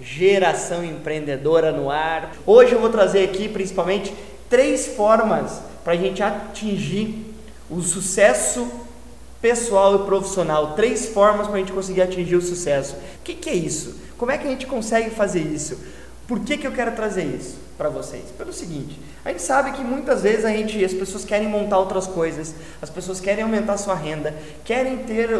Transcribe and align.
Geração 0.00 0.84
empreendedora 0.84 1.72
no 1.72 1.90
ar. 1.90 2.34
Hoje 2.46 2.72
eu 2.72 2.80
vou 2.80 2.90
trazer 2.90 3.24
aqui 3.24 3.48
principalmente 3.48 4.14
três 4.48 4.86
formas 4.88 5.60
para 5.82 5.94
a 5.94 5.96
gente 5.96 6.22
atingir 6.22 7.34
o 7.70 7.80
sucesso 7.82 8.70
pessoal 9.40 9.96
e 9.96 10.06
profissional. 10.06 10.74
Três 10.74 11.06
formas 11.06 11.46
para 11.46 11.56
a 11.56 11.58
gente 11.58 11.72
conseguir 11.72 12.02
atingir 12.02 12.36
o 12.36 12.42
sucesso. 12.42 12.94
O 12.94 13.22
que, 13.24 13.34
que 13.34 13.50
é 13.50 13.54
isso? 13.54 13.96
Como 14.16 14.30
é 14.30 14.38
que 14.38 14.46
a 14.46 14.50
gente 14.50 14.66
consegue 14.66 15.10
fazer 15.10 15.40
isso? 15.40 15.78
Por 16.26 16.40
que, 16.40 16.58
que 16.58 16.66
eu 16.66 16.72
quero 16.72 16.92
trazer 16.92 17.24
isso 17.24 17.56
para 17.78 17.88
vocês? 17.88 18.24
Pelo 18.36 18.52
seguinte, 18.52 19.00
a 19.24 19.30
gente 19.30 19.40
sabe 19.40 19.72
que 19.72 19.82
muitas 19.82 20.22
vezes 20.22 20.44
a 20.44 20.50
gente, 20.50 20.84
as 20.84 20.92
pessoas 20.92 21.24
querem 21.24 21.48
montar 21.48 21.78
outras 21.78 22.06
coisas, 22.06 22.54
as 22.82 22.90
pessoas 22.90 23.18
querem 23.18 23.42
aumentar 23.42 23.78
sua 23.78 23.94
renda, 23.94 24.34
querem 24.64 24.98
ter, 24.98 25.30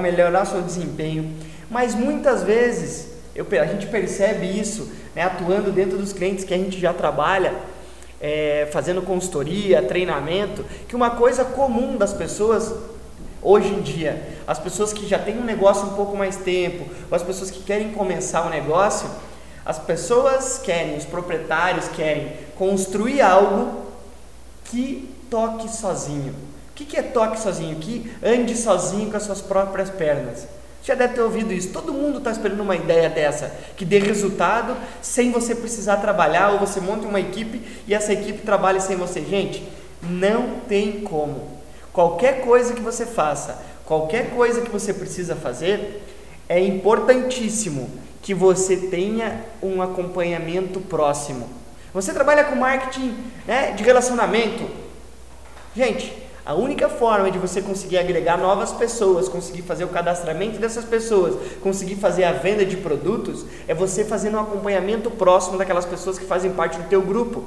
melhorar 0.00 0.44
seu 0.44 0.60
desempenho, 0.60 1.34
mas 1.70 1.94
muitas 1.94 2.42
vezes 2.42 3.17
eu, 3.38 3.46
a 3.62 3.66
gente 3.66 3.86
percebe 3.86 4.46
isso 4.46 4.90
né, 5.14 5.22
atuando 5.22 5.70
dentro 5.70 5.96
dos 5.96 6.12
clientes 6.12 6.44
que 6.44 6.52
a 6.52 6.56
gente 6.56 6.80
já 6.80 6.92
trabalha, 6.92 7.54
é, 8.20 8.68
fazendo 8.72 9.00
consultoria, 9.00 9.80
treinamento, 9.80 10.64
que 10.88 10.96
uma 10.96 11.10
coisa 11.10 11.44
comum 11.44 11.96
das 11.96 12.12
pessoas 12.12 12.74
hoje 13.40 13.68
em 13.68 13.80
dia, 13.80 14.20
as 14.44 14.58
pessoas 14.58 14.92
que 14.92 15.06
já 15.06 15.20
têm 15.20 15.38
um 15.38 15.44
negócio 15.44 15.86
um 15.86 15.94
pouco 15.94 16.16
mais 16.16 16.36
tempo, 16.36 16.84
ou 17.08 17.14
as 17.14 17.22
pessoas 17.22 17.48
que 17.48 17.62
querem 17.62 17.92
começar 17.92 18.44
um 18.44 18.50
negócio, 18.50 19.08
as 19.64 19.78
pessoas 19.78 20.58
querem, 20.58 20.96
os 20.96 21.04
proprietários 21.04 21.86
querem 21.88 22.32
construir 22.56 23.20
algo 23.20 23.82
que 24.64 25.14
toque 25.30 25.68
sozinho. 25.68 26.34
O 26.70 26.74
que 26.74 26.96
é 26.96 27.02
toque 27.02 27.38
sozinho? 27.38 27.76
Que 27.76 28.10
ande 28.22 28.56
sozinho 28.56 29.10
com 29.10 29.16
as 29.16 29.22
suas 29.22 29.40
próprias 29.40 29.90
pernas. 29.90 30.46
Já 30.88 30.94
deve 30.94 31.12
ter 31.12 31.20
ouvido 31.20 31.52
isso. 31.52 31.68
Todo 31.68 31.92
mundo 31.92 32.16
está 32.16 32.30
esperando 32.30 32.62
uma 32.62 32.74
ideia 32.74 33.10
dessa, 33.10 33.54
que 33.76 33.84
dê 33.84 33.98
resultado 33.98 34.74
sem 35.02 35.30
você 35.30 35.54
precisar 35.54 35.98
trabalhar, 35.98 36.52
ou 36.52 36.58
você 36.58 36.80
monte 36.80 37.04
uma 37.04 37.20
equipe 37.20 37.60
e 37.86 37.92
essa 37.92 38.10
equipe 38.10 38.38
trabalhe 38.38 38.80
sem 38.80 38.96
você. 38.96 39.20
Gente, 39.20 39.62
não 40.02 40.60
tem 40.66 41.02
como. 41.02 41.58
Qualquer 41.92 42.40
coisa 42.40 42.72
que 42.72 42.80
você 42.80 43.04
faça, 43.04 43.60
qualquer 43.84 44.30
coisa 44.30 44.62
que 44.62 44.70
você 44.70 44.94
precisa 44.94 45.36
fazer, 45.36 46.02
é 46.48 46.58
importantíssimo 46.58 47.90
que 48.22 48.32
você 48.32 48.74
tenha 48.74 49.44
um 49.62 49.82
acompanhamento 49.82 50.80
próximo. 50.80 51.50
Você 51.92 52.14
trabalha 52.14 52.44
com 52.44 52.56
marketing 52.56 53.14
né, 53.46 53.72
de 53.72 53.84
relacionamento. 53.84 54.66
Gente, 55.76 56.16
a 56.48 56.54
única 56.54 56.88
forma 56.88 57.30
de 57.30 57.38
você 57.38 57.60
conseguir 57.60 57.98
agregar 57.98 58.38
novas 58.38 58.72
pessoas, 58.72 59.28
conseguir 59.28 59.60
fazer 59.60 59.84
o 59.84 59.88
cadastramento 59.88 60.58
dessas 60.58 60.82
pessoas, 60.82 61.36
conseguir 61.60 61.96
fazer 61.96 62.24
a 62.24 62.32
venda 62.32 62.64
de 62.64 62.78
produtos, 62.78 63.44
é 63.68 63.74
você 63.74 64.02
fazendo 64.02 64.38
um 64.38 64.40
acompanhamento 64.40 65.10
próximo 65.10 65.58
daquelas 65.58 65.84
pessoas 65.84 66.18
que 66.18 66.24
fazem 66.24 66.50
parte 66.52 66.78
do 66.78 66.88
teu 66.88 67.02
grupo. 67.02 67.44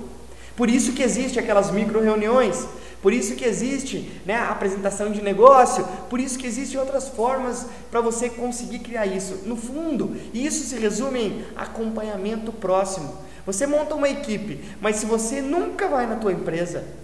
Por 0.56 0.70
isso 0.70 0.94
que 0.94 1.02
existe 1.02 1.40
aquelas 1.40 1.72
micro 1.72 2.00
reuniões, 2.00 2.68
por 3.02 3.12
isso 3.12 3.34
que 3.34 3.44
existe 3.44 4.22
né, 4.24 4.36
a 4.36 4.52
apresentação 4.52 5.12
de 5.12 5.20
negócio, 5.20 5.84
por 6.08 6.20
isso 6.20 6.38
que 6.38 6.46
existem 6.46 6.80
outras 6.80 7.10
formas 7.10 7.66
para 7.90 8.02
você 8.02 8.30
conseguir 8.30 8.78
criar 8.78 9.08
isso. 9.08 9.40
No 9.48 9.56
fundo, 9.56 10.16
isso 10.32 10.64
se 10.64 10.76
resume 10.76 11.20
em 11.20 11.46
acompanhamento 11.56 12.52
próximo. 12.52 13.18
Você 13.48 13.66
monta 13.66 13.96
uma 13.96 14.10
equipe, 14.10 14.64
mas 14.80 14.98
se 14.98 15.08
você 15.08 15.42
nunca 15.42 15.88
vai 15.88 16.06
na 16.06 16.18
tua 16.18 16.34
empresa, 16.34 17.02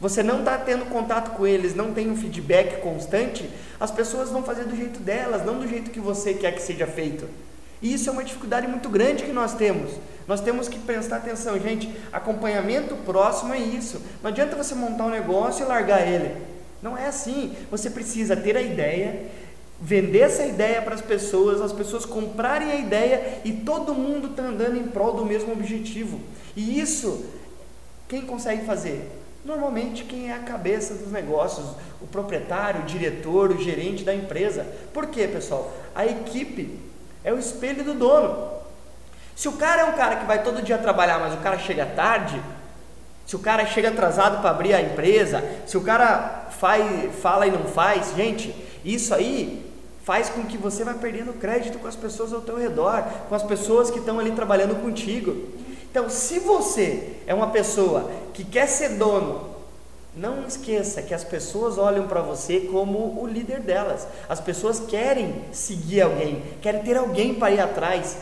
você 0.00 0.22
não 0.22 0.38
está 0.38 0.56
tendo 0.56 0.86
contato 0.86 1.32
com 1.36 1.46
eles, 1.46 1.74
não 1.74 1.92
tem 1.92 2.10
um 2.10 2.16
feedback 2.16 2.80
constante, 2.80 3.48
as 3.78 3.90
pessoas 3.90 4.30
vão 4.30 4.42
fazer 4.42 4.64
do 4.64 4.74
jeito 4.74 4.98
delas, 5.00 5.44
não 5.44 5.58
do 5.58 5.68
jeito 5.68 5.90
que 5.90 6.00
você 6.00 6.32
quer 6.32 6.54
que 6.54 6.62
seja 6.62 6.86
feito. 6.86 7.28
E 7.82 7.92
isso 7.92 8.08
é 8.08 8.12
uma 8.12 8.24
dificuldade 8.24 8.66
muito 8.66 8.88
grande 8.88 9.24
que 9.24 9.32
nós 9.32 9.54
temos. 9.54 9.90
Nós 10.26 10.40
temos 10.40 10.68
que 10.68 10.78
prestar 10.78 11.16
atenção, 11.16 11.58
gente. 11.58 11.90
Acompanhamento 12.12 12.94
próximo 12.96 13.52
é 13.52 13.58
isso. 13.58 14.00
Não 14.22 14.30
adianta 14.30 14.56
você 14.56 14.74
montar 14.74 15.04
um 15.04 15.10
negócio 15.10 15.64
e 15.64 15.68
largar 15.68 16.06
ele. 16.06 16.34
Não 16.82 16.96
é 16.96 17.06
assim. 17.06 17.54
Você 17.70 17.90
precisa 17.90 18.36
ter 18.36 18.56
a 18.56 18.62
ideia, 18.62 19.26
vender 19.80 20.20
essa 20.20 20.44
ideia 20.44 20.82
para 20.82 20.94
as 20.94 21.00
pessoas, 21.00 21.60
as 21.60 21.72
pessoas 21.72 22.04
comprarem 22.04 22.70
a 22.70 22.76
ideia 22.76 23.40
e 23.44 23.52
todo 23.52 23.94
mundo 23.94 24.28
está 24.28 24.42
andando 24.42 24.76
em 24.76 24.84
prol 24.84 25.14
do 25.14 25.24
mesmo 25.24 25.52
objetivo. 25.52 26.20
E 26.54 26.78
isso, 26.78 27.24
quem 28.08 28.22
consegue 28.22 28.64
fazer? 28.64 29.19
Normalmente 29.44 30.04
quem 30.04 30.30
é 30.30 30.34
a 30.34 30.40
cabeça 30.40 30.94
dos 30.94 31.10
negócios, 31.10 31.66
o 32.00 32.06
proprietário, 32.06 32.82
o 32.82 32.86
diretor, 32.86 33.50
o 33.50 33.58
gerente 33.58 34.04
da 34.04 34.14
empresa. 34.14 34.66
Por 34.92 35.06
quê, 35.06 35.26
pessoal? 35.26 35.72
A 35.94 36.04
equipe 36.06 36.78
é 37.24 37.32
o 37.32 37.38
espelho 37.38 37.82
do 37.82 37.94
dono. 37.94 38.50
Se 39.34 39.48
o 39.48 39.52
cara 39.52 39.82
é 39.82 39.84
um 39.86 39.96
cara 39.96 40.16
que 40.16 40.26
vai 40.26 40.42
todo 40.42 40.62
dia 40.62 40.76
trabalhar, 40.76 41.18
mas 41.18 41.32
o 41.32 41.38
cara 41.38 41.58
chega 41.58 41.86
tarde, 41.86 42.40
se 43.26 43.34
o 43.34 43.38
cara 43.38 43.64
chega 43.64 43.88
atrasado 43.88 44.40
para 44.40 44.50
abrir 44.50 44.74
a 44.74 44.82
empresa, 44.82 45.42
se 45.66 45.76
o 45.78 45.80
cara 45.80 46.48
faz, 46.50 47.14
fala 47.22 47.46
e 47.46 47.50
não 47.50 47.64
faz, 47.64 48.12
gente, 48.14 48.54
isso 48.84 49.14
aí 49.14 49.70
faz 50.04 50.28
com 50.28 50.42
que 50.42 50.58
você 50.58 50.84
vá 50.84 50.94
perdendo 50.94 51.32
crédito 51.38 51.78
com 51.78 51.86
as 51.86 51.96
pessoas 51.96 52.32
ao 52.32 52.40
teu 52.40 52.58
redor, 52.58 53.02
com 53.28 53.34
as 53.34 53.42
pessoas 53.42 53.90
que 53.90 54.00
estão 54.00 54.18
ali 54.18 54.32
trabalhando 54.32 54.82
contigo. 54.82 55.48
Então, 55.90 56.08
se 56.08 56.38
você 56.38 57.16
é 57.26 57.34
uma 57.34 57.50
pessoa 57.50 58.10
que 58.32 58.44
quer 58.44 58.68
ser 58.68 58.90
dono 58.90 59.50
não 60.14 60.46
esqueça 60.46 61.02
que 61.02 61.14
as 61.14 61.22
pessoas 61.22 61.78
olham 61.78 62.08
para 62.08 62.20
você 62.20 62.60
como 62.60 63.20
o 63.20 63.26
líder 63.26 63.60
delas. 63.60 64.06
As 64.28 64.40
pessoas 64.40 64.80
querem 64.80 65.44
seguir 65.52 66.02
alguém, 66.02 66.42
querem 66.60 66.82
ter 66.82 66.96
alguém 66.96 67.34
para 67.34 67.52
ir 67.52 67.60
atrás. 67.60 68.18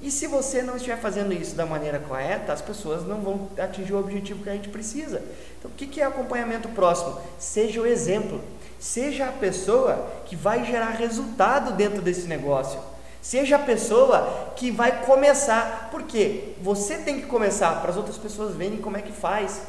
E 0.00 0.10
se 0.10 0.26
você 0.26 0.62
não 0.62 0.76
estiver 0.76 0.96
fazendo 0.96 1.34
isso 1.34 1.54
da 1.54 1.66
maneira 1.66 1.98
correta, 1.98 2.54
as 2.54 2.62
pessoas 2.62 3.06
não 3.06 3.20
vão 3.20 3.48
atingir 3.58 3.92
o 3.92 3.98
objetivo 3.98 4.42
que 4.42 4.48
a 4.48 4.54
gente 4.54 4.70
precisa. 4.70 5.22
Então, 5.58 5.70
o 5.70 5.74
que 5.74 6.00
é 6.00 6.04
acompanhamento 6.04 6.70
próximo? 6.70 7.20
Seja 7.38 7.82
o 7.82 7.86
exemplo, 7.86 8.40
seja 8.78 9.26
a 9.26 9.32
pessoa 9.32 10.10
que 10.24 10.34
vai 10.34 10.64
gerar 10.64 10.90
resultado 10.90 11.74
dentro 11.74 12.00
desse 12.00 12.26
negócio. 12.26 12.80
Seja 13.22 13.56
a 13.56 13.58
pessoa 13.58 14.52
que 14.56 14.70
vai 14.70 15.04
começar, 15.04 15.88
porque 15.90 16.54
você 16.62 16.98
tem 16.98 17.20
que 17.20 17.26
começar 17.26 17.80
para 17.80 17.90
as 17.90 17.96
outras 17.96 18.16
pessoas 18.16 18.54
verem 18.54 18.78
como 18.78 18.96
é 18.96 19.02
que 19.02 19.12
faz. 19.12 19.60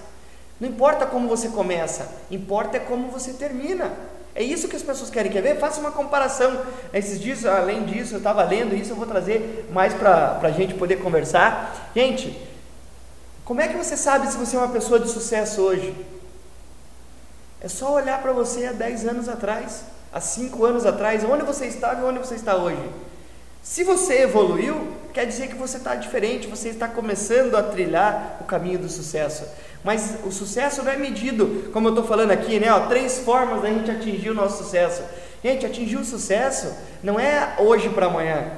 Não 0.59 0.69
importa 0.69 1.05
como 1.05 1.27
você 1.27 1.49
começa, 1.49 2.07
importa 2.29 2.77
é 2.77 2.79
como 2.79 3.09
você 3.09 3.33
termina. 3.33 3.91
É 4.33 4.41
isso 4.41 4.67
que 4.67 4.75
as 4.75 4.83
pessoas 4.83 5.09
querem. 5.09 5.31
Quer 5.31 5.41
ver? 5.41 5.59
Faça 5.59 5.81
uma 5.81 5.91
comparação. 5.91 6.61
Esses 6.93 7.19
dias, 7.19 7.45
além 7.45 7.83
disso, 7.83 8.13
eu 8.13 8.19
estava 8.19 8.43
lendo 8.43 8.75
isso, 8.75 8.91
eu 8.91 8.95
vou 8.95 9.05
trazer 9.05 9.67
mais 9.71 9.93
para 9.93 10.39
a 10.41 10.51
gente 10.51 10.73
poder 10.75 10.97
conversar. 10.97 11.91
Gente, 11.93 12.39
como 13.43 13.59
é 13.59 13.67
que 13.67 13.75
você 13.75 13.97
sabe 13.97 14.31
se 14.31 14.37
você 14.37 14.55
é 14.55 14.59
uma 14.59 14.69
pessoa 14.69 14.99
de 14.99 15.09
sucesso 15.09 15.61
hoje? 15.61 15.93
É 17.59 17.67
só 17.67 17.93
olhar 17.93 18.21
para 18.21 18.31
você 18.31 18.65
há 18.67 18.71
10 18.71 19.07
anos 19.07 19.27
atrás, 19.27 19.83
há 20.13 20.21
5 20.21 20.63
anos 20.63 20.85
atrás, 20.85 21.23
onde 21.25 21.43
você 21.43 21.65
estava 21.65 22.01
e 22.01 22.03
onde 22.05 22.19
você 22.19 22.35
está 22.35 22.55
hoje. 22.55 22.89
Se 23.61 23.83
você 23.83 24.23
evoluiu, 24.23 24.87
quer 25.13 25.25
dizer 25.25 25.47
que 25.47 25.55
você 25.55 25.77
está 25.77 25.93
diferente, 25.93 26.47
você 26.47 26.69
está 26.69 26.87
começando 26.87 27.55
a 27.55 27.61
trilhar 27.61 28.37
o 28.41 28.43
caminho 28.43 28.79
do 28.79 28.89
sucesso. 28.89 29.43
Mas 29.83 30.15
o 30.25 30.31
sucesso 30.31 30.83
não 30.83 30.91
é 30.91 30.97
medido, 30.97 31.69
como 31.71 31.87
eu 31.87 31.91
estou 31.93 32.07
falando 32.07 32.31
aqui, 32.31 32.59
né? 32.59 32.71
Ó, 32.73 32.87
três 32.87 33.19
formas 33.19 33.61
da 33.61 33.69
gente 33.69 33.91
atingir 33.91 34.31
o 34.31 34.33
nosso 34.33 34.63
sucesso. 34.63 35.03
Gente, 35.43 35.65
atingir 35.65 35.97
o 35.97 36.05
sucesso 36.05 36.73
não 37.03 37.19
é 37.19 37.55
hoje 37.59 37.89
para 37.89 38.07
amanhã. 38.07 38.51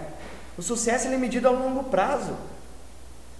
O 0.57 0.61
sucesso 0.61 1.07
é 1.07 1.17
medido 1.17 1.47
a 1.47 1.51
longo 1.51 1.83
prazo. 1.85 2.33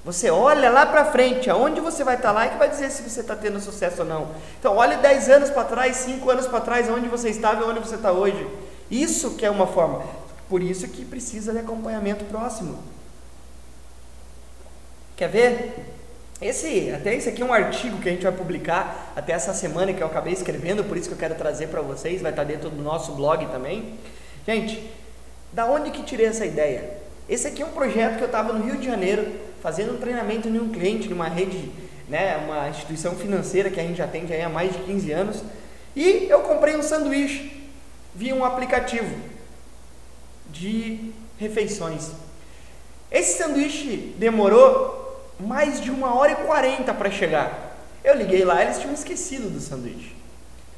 Você 0.04 0.30
olha 0.30 0.70
lá 0.70 0.86
para 0.86 1.06
frente, 1.06 1.50
aonde 1.50 1.80
você 1.80 2.04
vai 2.04 2.16
estar 2.16 2.30
tá 2.30 2.34
lá 2.34 2.46
e 2.46 2.50
que 2.50 2.58
vai 2.58 2.70
dizer 2.70 2.90
se 2.90 3.02
você 3.04 3.22
está 3.22 3.38
tendo 3.38 3.60
sucesso 3.62 4.02
ou 4.02 4.08
não. 4.08 4.28
Então, 4.60 4.76
olhe 4.76 4.98
10 4.98 5.30
anos 5.30 5.50
para 5.50 5.64
trás, 5.64 5.96
5 5.98 6.30
anos 6.30 6.46
para 6.46 6.60
trás, 6.60 6.90
onde 6.90 7.08
você 7.08 7.30
estava 7.30 7.62
e 7.62 7.64
onde 7.64 7.80
você 7.80 7.96
está 7.96 8.12
hoje. 8.12 8.46
Isso 8.92 9.36
que 9.36 9.46
é 9.46 9.50
uma 9.50 9.68
forma. 9.68 10.04
Por 10.50 10.62
isso 10.62 10.88
que 10.88 11.06
precisa 11.06 11.52
de 11.52 11.60
acompanhamento 11.60 12.26
próximo. 12.26 12.84
Quer 15.16 15.30
ver? 15.30 15.94
Esse, 16.42 16.92
até 16.92 17.16
esse 17.16 17.30
aqui 17.30 17.42
é 17.42 17.46
um 17.46 17.54
artigo 17.54 18.00
que 18.00 18.10
a 18.10 18.12
gente 18.12 18.24
vai 18.24 18.32
publicar 18.32 19.14
até 19.16 19.32
essa 19.32 19.54
semana 19.54 19.94
que 19.94 20.04
eu 20.04 20.08
acabei 20.08 20.34
escrevendo, 20.34 20.84
por 20.84 20.98
isso 20.98 21.08
que 21.08 21.14
eu 21.14 21.18
quero 21.18 21.36
trazer 21.36 21.68
para 21.68 21.82
vocês, 21.82 22.22
vai 22.22 22.32
estar 22.32 22.44
dentro 22.44 22.70
do 22.70 22.82
nosso 22.82 23.14
blog 23.14 23.46
também. 23.46 23.98
Gente, 24.46 24.92
da 25.54 25.66
onde 25.66 25.92
que 25.92 26.04
tirei 26.04 26.26
essa 26.26 26.46
ideia? 26.46 26.98
Esse 27.30 27.48
aqui 27.48 27.62
é 27.62 27.66
um 27.66 27.72
projeto 27.72 28.18
que 28.18 28.24
eu 28.24 28.28
estava 28.28 28.52
no 28.52 28.66
Rio 28.66 28.78
de 28.78 28.86
Janeiro, 28.86 29.32
fazendo 29.62 29.94
um 29.94 29.98
treinamento 29.98 30.50
em 30.50 30.60
um 30.60 30.70
cliente, 30.70 31.08
numa 31.08 31.30
rede, 31.30 31.72
né, 32.10 32.36
uma 32.38 32.68
instituição 32.68 33.16
financeira 33.16 33.70
que 33.70 33.80
a 33.80 33.84
gente 33.84 34.02
atende 34.02 34.34
há 34.34 34.50
mais 34.50 34.74
de 34.74 34.80
15 34.80 35.12
anos, 35.14 35.44
e 35.96 36.28
eu 36.30 36.42
comprei 36.42 36.76
um 36.76 36.84
sanduíche 36.84 37.70
via 38.14 38.36
um 38.36 38.44
aplicativo 38.44 39.16
de 40.54 41.12
refeições. 41.38 42.12
Esse 43.12 43.38
sanduíche 43.38 44.16
demorou 44.18 45.34
mais 45.40 45.82
de 45.82 45.92
uma 45.92 46.16
hora 46.16 46.32
e 46.32 46.36
quarenta 46.48 46.94
para 46.94 47.12
chegar. 47.12 47.78
Eu 48.04 48.16
liguei 48.16 48.46
lá, 48.46 48.64
eles 48.64 48.80
tinham 48.80 48.94
esquecido 48.94 49.50
do 49.50 49.60
sanduíche. 49.60 50.16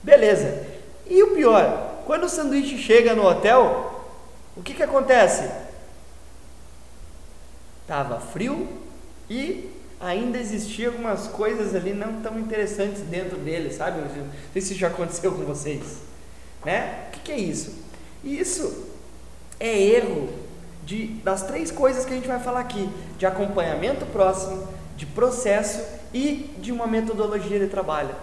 Beleza. 0.02 0.66
E 1.08 1.22
o 1.22 1.36
pior, 1.36 2.04
quando 2.06 2.24
o 2.24 2.30
sanduíche 2.30 2.78
chega 2.78 3.14
no 3.14 3.26
hotel, 3.26 4.06
o 4.56 4.64
que, 4.64 4.74
que 4.74 4.84
acontece? 4.84 5.50
Tava 7.88 8.20
frio 8.20 8.68
e 9.30 9.70
ainda 10.00 10.38
existiam 10.38 10.92
algumas 10.92 11.28
coisas 11.28 11.76
ali 11.76 11.94
não 11.94 12.22
tão 12.22 12.40
interessantes 12.40 13.02
dentro 13.02 13.38
dele, 13.38 13.72
sabe? 13.72 14.02
Não 14.02 14.10
sei 14.54 14.62
se 14.62 14.74
já 14.74 14.88
aconteceu 14.88 15.32
com 15.32 15.44
vocês, 15.46 15.84
né? 16.64 17.06
O 17.08 17.12
que, 17.12 17.20
que 17.22 17.32
é 17.32 17.38
isso? 17.38 17.76
Isso 18.24 18.95
é 19.60 19.78
erro 19.82 20.30
de, 20.84 21.08
das 21.24 21.44
três 21.44 21.72
coisas 21.72 22.06
que 22.06 22.14
a 22.14 22.16
gente 22.16 22.28
vai 22.28 22.40
falar 22.40 22.60
aqui: 22.60 22.90
de 23.18 23.26
acompanhamento 23.26 24.06
próximo, 24.08 24.68
de 24.96 25.06
processo 25.06 25.84
e 26.14 26.54
de 26.60 26.72
uma 26.72 26.88
metodologia 26.88 27.60
de 27.60 27.68
trabalho. 27.68 28.16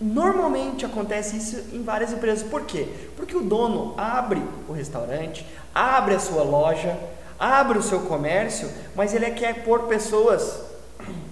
Normalmente 0.00 0.86
acontece 0.86 1.36
isso 1.36 1.56
em 1.72 1.82
várias 1.82 2.12
empresas. 2.12 2.48
Por 2.48 2.62
quê? 2.62 2.86
Porque 3.16 3.36
o 3.36 3.42
dono 3.42 3.94
abre 3.96 4.40
o 4.68 4.72
restaurante, 4.72 5.44
abre 5.74 6.14
a 6.14 6.20
sua 6.20 6.44
loja, 6.44 6.96
abre 7.38 7.78
o 7.78 7.82
seu 7.82 8.00
comércio, 8.00 8.70
mas 8.94 9.12
ele 9.12 9.30
quer 9.32 9.64
pôr 9.64 9.84
pessoas 9.84 10.60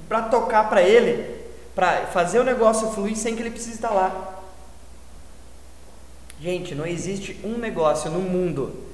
para 0.08 0.22
tocar 0.22 0.68
para 0.68 0.82
ele, 0.82 1.44
para 1.74 2.06
fazer 2.06 2.40
o 2.40 2.44
negócio 2.44 2.90
fluir 2.90 3.16
sem 3.16 3.36
que 3.36 3.42
ele 3.42 3.50
precise 3.50 3.74
estar 3.74 3.90
lá. 3.90 4.35
Gente, 6.40 6.74
não 6.74 6.86
existe 6.86 7.38
um 7.42 7.56
negócio 7.56 8.10
no 8.10 8.20
mundo 8.20 8.84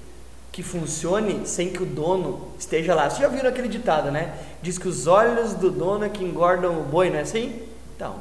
que 0.52 0.62
funcione 0.62 1.46
sem 1.46 1.70
que 1.70 1.82
o 1.82 1.86
dono 1.86 2.48
esteja 2.58 2.94
lá. 2.94 3.08
Vocês 3.08 3.20
já 3.20 3.28
viram 3.28 3.48
aquele 3.48 3.68
ditado, 3.68 4.10
né? 4.10 4.34
Diz 4.60 4.78
que 4.78 4.86
os 4.86 5.06
olhos 5.06 5.54
do 5.54 5.70
dono 5.70 6.04
é 6.04 6.08
que 6.08 6.22
engordam 6.22 6.78
o 6.78 6.84
boi, 6.84 7.08
não 7.08 7.16
é 7.16 7.22
assim? 7.22 7.62
Então, 7.96 8.16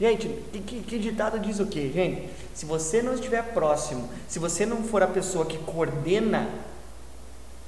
gente, 0.00 0.26
que, 0.26 0.80
que 0.80 0.98
ditado 0.98 1.38
diz 1.38 1.60
o 1.60 1.66
quê, 1.66 1.90
gente? 1.94 2.30
Se 2.54 2.64
você 2.64 3.02
não 3.02 3.14
estiver 3.14 3.42
próximo, 3.52 4.08
se 4.26 4.38
você 4.38 4.64
não 4.64 4.82
for 4.82 5.02
a 5.02 5.06
pessoa 5.06 5.44
que 5.44 5.58
coordena, 5.58 6.48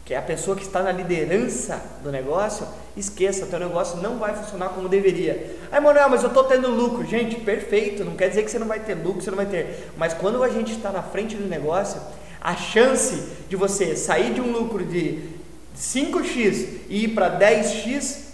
que 0.09 0.15
é 0.15 0.17
a 0.17 0.23
pessoa 0.23 0.57
que 0.57 0.63
está 0.63 0.83
na 0.83 0.91
liderança 0.91 1.83
do 2.03 2.11
negócio, 2.11 2.67
esqueça, 2.97 3.45
teu 3.45 3.59
negócio 3.59 3.99
não 3.99 4.19
vai 4.19 4.35
funcionar 4.35 4.71
como 4.71 4.89
deveria. 4.89 5.55
Ai, 5.71 5.81
Manuel, 5.81 6.09
mas 6.09 6.23
eu 6.23 6.29
estou 6.29 6.45
tendo 6.45 6.71
lucro. 6.71 7.05
Gente, 7.05 7.37
perfeito, 7.37 8.07
não 8.07 8.17
quer 8.17 8.31
dizer 8.31 8.43
que 8.43 8.51
você 8.51 8.59
não 8.59 8.67
vai 8.67 8.81
ter 8.81 8.95
lucro, 8.95 9.21
você 9.21 9.29
não 9.29 9.37
vai 9.37 9.45
ter. 9.45 9.91
Mas 9.99 10.15
quando 10.15 10.43
a 10.43 10.49
gente 10.49 10.73
está 10.73 10.91
na 10.91 11.03
frente 11.03 11.37
do 11.37 11.47
negócio, 11.47 12.01
a 12.41 12.57
chance 12.57 13.23
de 13.51 13.55
você 13.55 13.95
sair 13.95 14.33
de 14.33 14.41
um 14.41 14.51
lucro 14.51 14.83
de 14.83 15.29
5x 15.77 16.69
e 16.89 17.05
ir 17.05 17.09
para 17.09 17.39
10x 17.39 18.29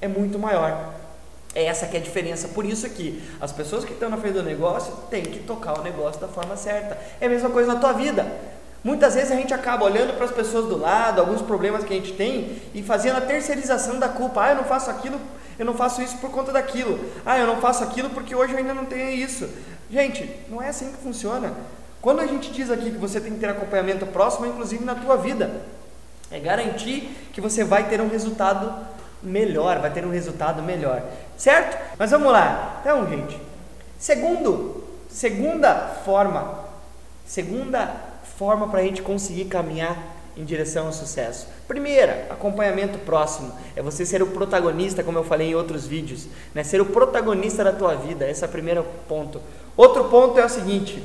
é 0.00 0.08
muito 0.08 0.40
maior. 0.40 0.92
É 1.54 1.66
essa 1.66 1.86
que 1.86 1.96
é 1.96 2.00
a 2.00 2.02
diferença. 2.02 2.48
Por 2.48 2.64
isso 2.64 2.90
que 2.90 3.22
as 3.40 3.52
pessoas 3.52 3.84
que 3.84 3.92
estão 3.92 4.10
na 4.10 4.16
frente 4.16 4.34
do 4.34 4.42
negócio 4.42 4.92
têm 5.08 5.22
que 5.22 5.38
tocar 5.38 5.78
o 5.78 5.84
negócio 5.84 6.20
da 6.20 6.26
forma 6.26 6.56
certa. 6.56 6.98
É 7.20 7.26
a 7.26 7.28
mesma 7.28 7.48
coisa 7.48 7.72
na 7.72 7.78
tua 7.78 7.92
vida. 7.92 8.55
Muitas 8.86 9.16
vezes 9.16 9.32
a 9.32 9.34
gente 9.34 9.52
acaba 9.52 9.84
olhando 9.84 10.14
para 10.14 10.26
as 10.26 10.30
pessoas 10.30 10.66
do 10.66 10.78
lado, 10.78 11.20
alguns 11.20 11.42
problemas 11.42 11.82
que 11.82 11.92
a 11.92 11.96
gente 11.96 12.12
tem 12.12 12.62
e 12.72 12.84
fazendo 12.84 13.16
a 13.16 13.20
terceirização 13.20 13.98
da 13.98 14.08
culpa. 14.08 14.44
Ah, 14.44 14.50
eu 14.50 14.54
não 14.54 14.62
faço 14.62 14.88
aquilo, 14.88 15.20
eu 15.58 15.66
não 15.66 15.74
faço 15.74 16.00
isso 16.02 16.18
por 16.18 16.30
conta 16.30 16.52
daquilo. 16.52 16.96
Ah, 17.26 17.36
eu 17.36 17.48
não 17.48 17.56
faço 17.56 17.82
aquilo 17.82 18.10
porque 18.10 18.32
hoje 18.32 18.52
eu 18.52 18.58
ainda 18.58 18.72
não 18.72 18.84
tenho 18.84 19.10
isso. 19.10 19.48
Gente, 19.90 20.30
não 20.48 20.62
é 20.62 20.68
assim 20.68 20.92
que 20.92 20.98
funciona. 20.98 21.52
Quando 22.00 22.20
a 22.20 22.28
gente 22.28 22.52
diz 22.52 22.70
aqui 22.70 22.92
que 22.92 22.96
você 22.96 23.20
tem 23.20 23.32
que 23.32 23.40
ter 23.40 23.48
acompanhamento 23.48 24.06
próximo, 24.06 24.46
inclusive 24.46 24.84
na 24.84 24.94
tua 24.94 25.16
vida, 25.16 25.62
é 26.30 26.38
garantir 26.38 27.10
que 27.32 27.40
você 27.40 27.64
vai 27.64 27.88
ter 27.88 28.00
um 28.00 28.08
resultado 28.08 28.72
melhor, 29.20 29.80
vai 29.80 29.90
ter 29.90 30.06
um 30.06 30.12
resultado 30.12 30.62
melhor, 30.62 31.02
certo? 31.36 31.76
Mas 31.98 32.12
vamos 32.12 32.30
lá. 32.30 32.78
Então, 32.82 33.04
gente, 33.08 33.36
segundo, 33.98 34.84
segunda 35.08 35.74
forma, 36.04 36.60
segunda 37.24 38.05
forma 38.38 38.68
para 38.68 38.80
a 38.80 38.82
gente 38.82 39.02
conseguir 39.02 39.46
caminhar 39.46 40.16
em 40.36 40.44
direção 40.44 40.86
ao 40.86 40.92
sucesso. 40.92 41.48
Primeira, 41.66 42.26
acompanhamento 42.28 42.98
próximo. 42.98 43.52
É 43.74 43.82
você 43.82 44.04
ser 44.04 44.22
o 44.22 44.26
protagonista, 44.26 45.02
como 45.02 45.18
eu 45.18 45.24
falei 45.24 45.50
em 45.50 45.54
outros 45.54 45.86
vídeos, 45.86 46.26
né? 46.54 46.62
Ser 46.62 46.80
o 46.80 46.86
protagonista 46.86 47.64
da 47.64 47.72
tua 47.72 47.94
vida. 47.94 48.28
Esse 48.28 48.44
é 48.44 48.46
o 48.46 48.50
primeiro 48.50 48.84
ponto. 49.08 49.40
Outro 49.76 50.04
ponto 50.04 50.38
é 50.38 50.44
o 50.44 50.48
seguinte: 50.48 51.02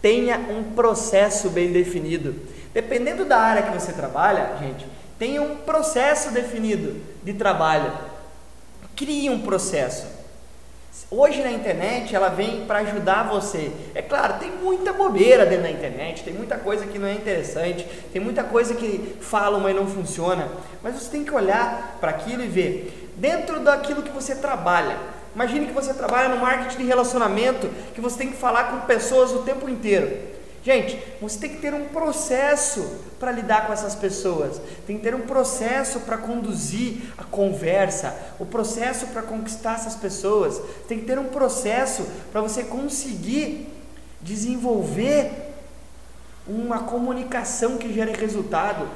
tenha 0.00 0.38
um 0.38 0.74
processo 0.74 1.50
bem 1.50 1.70
definido. 1.72 2.34
Dependendo 2.72 3.24
da 3.24 3.38
área 3.38 3.62
que 3.64 3.78
você 3.78 3.92
trabalha, 3.92 4.56
gente, 4.58 4.86
tenha 5.18 5.42
um 5.42 5.56
processo 5.56 6.30
definido 6.30 7.00
de 7.22 7.34
trabalho. 7.34 7.92
Crie 8.96 9.28
um 9.28 9.40
processo. 9.40 10.19
Hoje 11.10 11.42
na 11.42 11.50
internet 11.50 12.14
ela 12.14 12.28
vem 12.28 12.66
para 12.66 12.80
ajudar 12.80 13.28
você. 13.28 13.72
É 13.94 14.02
claro, 14.02 14.38
tem 14.38 14.50
muita 14.50 14.92
bobeira 14.92 15.44
dentro 15.46 15.64
da 15.64 15.70
internet, 15.70 16.22
tem 16.22 16.32
muita 16.32 16.56
coisa 16.56 16.86
que 16.86 16.98
não 16.98 17.08
é 17.08 17.14
interessante, 17.14 17.86
tem 18.12 18.20
muita 18.22 18.44
coisa 18.44 18.74
que 18.74 19.16
falam 19.20 19.60
mas 19.60 19.74
não 19.74 19.86
funciona. 19.86 20.48
Mas 20.82 20.94
você 20.94 21.10
tem 21.10 21.24
que 21.24 21.34
olhar 21.34 21.98
para 22.00 22.10
aquilo 22.10 22.42
e 22.42 22.48
ver 22.48 23.12
dentro 23.16 23.60
daquilo 23.60 24.02
que 24.02 24.10
você 24.10 24.36
trabalha. 24.36 24.96
Imagine 25.34 25.66
que 25.66 25.72
você 25.72 25.94
trabalha 25.94 26.28
no 26.28 26.40
marketing 26.40 26.78
de 26.78 26.84
relacionamento, 26.84 27.68
que 27.94 28.00
você 28.00 28.18
tem 28.18 28.30
que 28.30 28.36
falar 28.36 28.64
com 28.64 28.80
pessoas 28.86 29.32
o 29.32 29.42
tempo 29.42 29.68
inteiro. 29.68 30.39
Gente, 30.62 31.02
você 31.20 31.38
tem 31.38 31.50
que 31.50 31.56
ter 31.56 31.72
um 31.72 31.86
processo 31.86 32.98
para 33.18 33.32
lidar 33.32 33.66
com 33.66 33.72
essas 33.72 33.94
pessoas, 33.94 34.60
tem 34.86 34.98
que 34.98 35.02
ter 35.02 35.14
um 35.14 35.22
processo 35.22 36.00
para 36.00 36.18
conduzir 36.18 37.14
a 37.16 37.24
conversa, 37.24 38.14
o 38.38 38.44
processo 38.44 39.06
para 39.06 39.22
conquistar 39.22 39.76
essas 39.76 39.96
pessoas, 39.96 40.60
tem 40.86 40.98
que 41.00 41.06
ter 41.06 41.18
um 41.18 41.28
processo 41.28 42.06
para 42.30 42.42
você 42.42 42.62
conseguir 42.64 43.68
desenvolver 44.20 45.30
uma 46.46 46.80
comunicação 46.80 47.78
que 47.78 47.92
gere 47.92 48.12
resultado. 48.12 48.86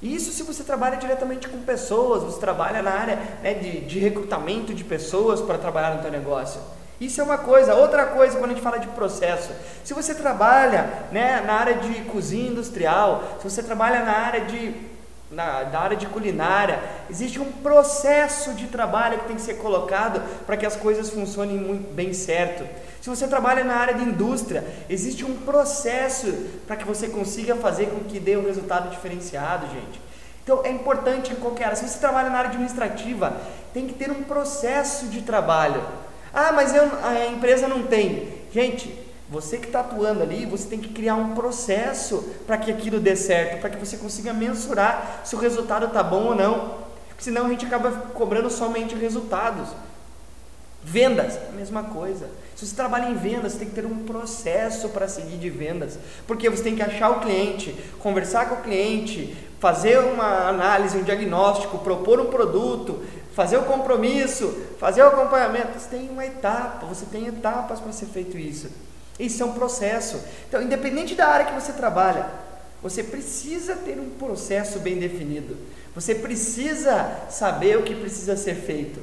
Isso 0.00 0.30
se 0.30 0.44
você 0.44 0.62
trabalha 0.62 0.96
diretamente 0.96 1.48
com 1.48 1.60
pessoas, 1.62 2.22
você 2.22 2.38
trabalha 2.38 2.82
na 2.82 2.92
área 2.92 3.16
né, 3.42 3.54
de, 3.54 3.80
de 3.80 3.98
recrutamento 3.98 4.72
de 4.72 4.84
pessoas 4.84 5.40
para 5.40 5.58
trabalhar 5.58 5.96
no 5.96 6.02
teu 6.02 6.10
negócio. 6.10 6.60
Isso 7.00 7.20
é 7.20 7.24
uma 7.24 7.38
coisa. 7.38 7.74
Outra 7.74 8.06
coisa, 8.06 8.38
quando 8.38 8.50
a 8.50 8.54
gente 8.54 8.62
fala 8.62 8.78
de 8.78 8.88
processo, 8.88 9.50
se 9.82 9.94
você 9.94 10.14
trabalha 10.14 11.06
né, 11.10 11.42
na 11.46 11.54
área 11.54 11.74
de 11.76 12.02
cozinha 12.02 12.50
industrial, 12.50 13.38
se 13.38 13.48
você 13.48 13.62
trabalha 13.62 14.04
na 14.04 14.12
área 14.12 14.44
de 14.44 14.90
na, 15.30 15.78
área 15.78 15.96
de 15.96 16.06
culinária, 16.06 16.82
existe 17.08 17.38
um 17.38 17.52
processo 17.52 18.52
de 18.54 18.66
trabalho 18.66 19.20
que 19.20 19.26
tem 19.26 19.36
que 19.36 19.42
ser 19.42 19.54
colocado 19.54 20.20
para 20.44 20.56
que 20.56 20.66
as 20.66 20.74
coisas 20.74 21.08
funcionem 21.08 21.56
muito 21.56 21.94
bem 21.94 22.12
certo. 22.12 22.66
Se 23.00 23.08
você 23.08 23.28
trabalha 23.28 23.62
na 23.62 23.76
área 23.76 23.94
de 23.94 24.02
indústria, 24.02 24.64
existe 24.88 25.24
um 25.24 25.36
processo 25.36 26.26
para 26.66 26.76
que 26.76 26.84
você 26.84 27.08
consiga 27.08 27.54
fazer 27.56 27.86
com 27.86 28.00
que 28.00 28.18
dê 28.18 28.36
um 28.36 28.44
resultado 28.44 28.90
diferenciado, 28.90 29.66
gente. 29.68 30.00
Então 30.42 30.62
é 30.64 30.70
importante 30.70 31.32
em 31.32 31.36
qualquer 31.36 31.66
área. 31.66 31.76
Se 31.76 31.88
você 31.88 31.98
trabalha 31.98 32.28
na 32.28 32.38
área 32.38 32.50
administrativa, 32.50 33.36
tem 33.72 33.86
que 33.86 33.94
ter 33.94 34.10
um 34.10 34.24
processo 34.24 35.06
de 35.06 35.22
trabalho. 35.22 35.80
Ah, 36.40 36.52
mas 36.52 36.74
eu, 36.74 36.90
a 37.02 37.26
empresa 37.26 37.68
não 37.68 37.82
tem. 37.82 38.32
Gente, 38.50 38.98
você 39.28 39.58
que 39.58 39.66
está 39.66 39.80
atuando 39.80 40.22
ali, 40.22 40.46
você 40.46 40.66
tem 40.66 40.78
que 40.78 40.88
criar 40.88 41.14
um 41.14 41.34
processo 41.34 42.24
para 42.46 42.56
que 42.56 42.70
aquilo 42.70 42.98
dê 42.98 43.14
certo, 43.14 43.60
para 43.60 43.68
que 43.68 43.76
você 43.76 43.98
consiga 43.98 44.32
mensurar 44.32 45.20
se 45.22 45.36
o 45.36 45.38
resultado 45.38 45.84
está 45.84 46.02
bom 46.02 46.28
ou 46.28 46.34
não. 46.34 46.78
Porque 47.08 47.22
senão 47.22 47.44
a 47.44 47.48
gente 47.50 47.66
acaba 47.66 47.90
cobrando 48.14 48.48
somente 48.48 48.94
resultados. 48.94 49.68
Vendas, 50.82 51.38
mesma 51.54 51.82
coisa. 51.84 52.28
Se 52.56 52.66
você 52.66 52.74
trabalha 52.74 53.10
em 53.10 53.14
vendas, 53.14 53.52
você 53.52 53.58
tem 53.60 53.68
que 53.68 53.74
ter 53.74 53.86
um 53.86 54.04
processo 54.04 54.88
para 54.90 55.08
seguir 55.08 55.36
de 55.36 55.50
vendas, 55.50 55.98
porque 56.26 56.48
você 56.48 56.62
tem 56.62 56.76
que 56.76 56.82
achar 56.82 57.10
o 57.10 57.20
cliente, 57.20 57.74
conversar 57.98 58.48
com 58.48 58.56
o 58.56 58.62
cliente, 58.62 59.36
fazer 59.58 59.98
uma 59.98 60.48
análise, 60.48 60.96
um 60.96 61.02
diagnóstico, 61.02 61.78
propor 61.78 62.18
um 62.18 62.26
produto, 62.26 63.02
fazer 63.34 63.58
o 63.58 63.64
compromisso, 63.64 64.48
fazer 64.78 65.02
o 65.02 65.08
acompanhamento. 65.08 65.78
Você 65.78 65.88
tem 65.88 66.08
uma 66.08 66.24
etapa, 66.24 66.86
você 66.86 67.06
tem 67.06 67.26
etapas 67.26 67.78
para 67.78 67.92
ser 67.92 68.06
feito 68.06 68.38
isso. 68.38 68.68
Isso 69.18 69.42
é 69.42 69.46
um 69.46 69.52
processo. 69.52 70.18
Então, 70.48 70.62
independente 70.62 71.14
da 71.14 71.28
área 71.28 71.46
que 71.46 71.54
você 71.54 71.72
trabalha, 71.72 72.26
você 72.82 73.02
precisa 73.02 73.76
ter 73.76 73.98
um 73.98 74.10
processo 74.10 74.78
bem 74.78 74.98
definido. 74.98 75.56
Você 75.94 76.14
precisa 76.14 77.26
saber 77.28 77.76
o 77.76 77.82
que 77.82 77.94
precisa 77.94 78.36
ser 78.36 78.54
feito, 78.54 79.00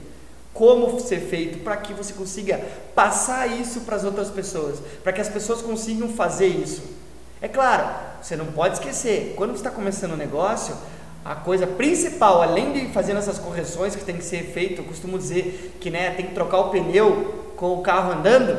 como 0.58 1.00
ser 1.00 1.20
feito, 1.20 1.60
para 1.60 1.78
que 1.78 1.94
você 1.94 2.14
consiga 2.14 2.60
passar 2.96 3.46
isso 3.46 3.82
para 3.82 3.96
as 3.96 4.04
outras 4.04 4.32
pessoas, 4.32 4.80
para 5.04 5.14
que 5.14 5.22
as 5.22 5.30
pessoas 5.30 5.62
consigam 5.62 6.10
fazer 6.10 6.48
isso. 6.48 6.82
É 7.40 7.48
claro, 7.48 7.88
você 8.20 8.36
não 8.36 8.48
pode 8.48 8.74
esquecer, 8.74 9.36
quando 9.38 9.52
você 9.52 9.58
está 9.58 9.70
começando 9.70 10.14
um 10.14 10.18
negócio, 10.18 10.76
a 11.24 11.36
coisa 11.36 11.68
principal, 11.68 12.42
além 12.42 12.74
de 12.74 12.88
fazer 12.88 13.16
essas 13.16 13.38
correções 13.38 13.96
que 13.96 14.04
tem 14.04 14.18
que 14.18 14.24
ser 14.24 14.46
feito, 14.46 14.82
eu 14.82 14.86
costumo 14.86 15.20
dizer 15.20 15.78
que 15.80 15.92
né, 15.92 16.10
tem 16.16 16.26
que 16.26 16.34
trocar 16.34 16.58
o 16.58 16.70
pneu 16.72 17.54
com 17.56 17.74
o 17.74 17.84
carro 17.84 18.14
andando, 18.14 18.54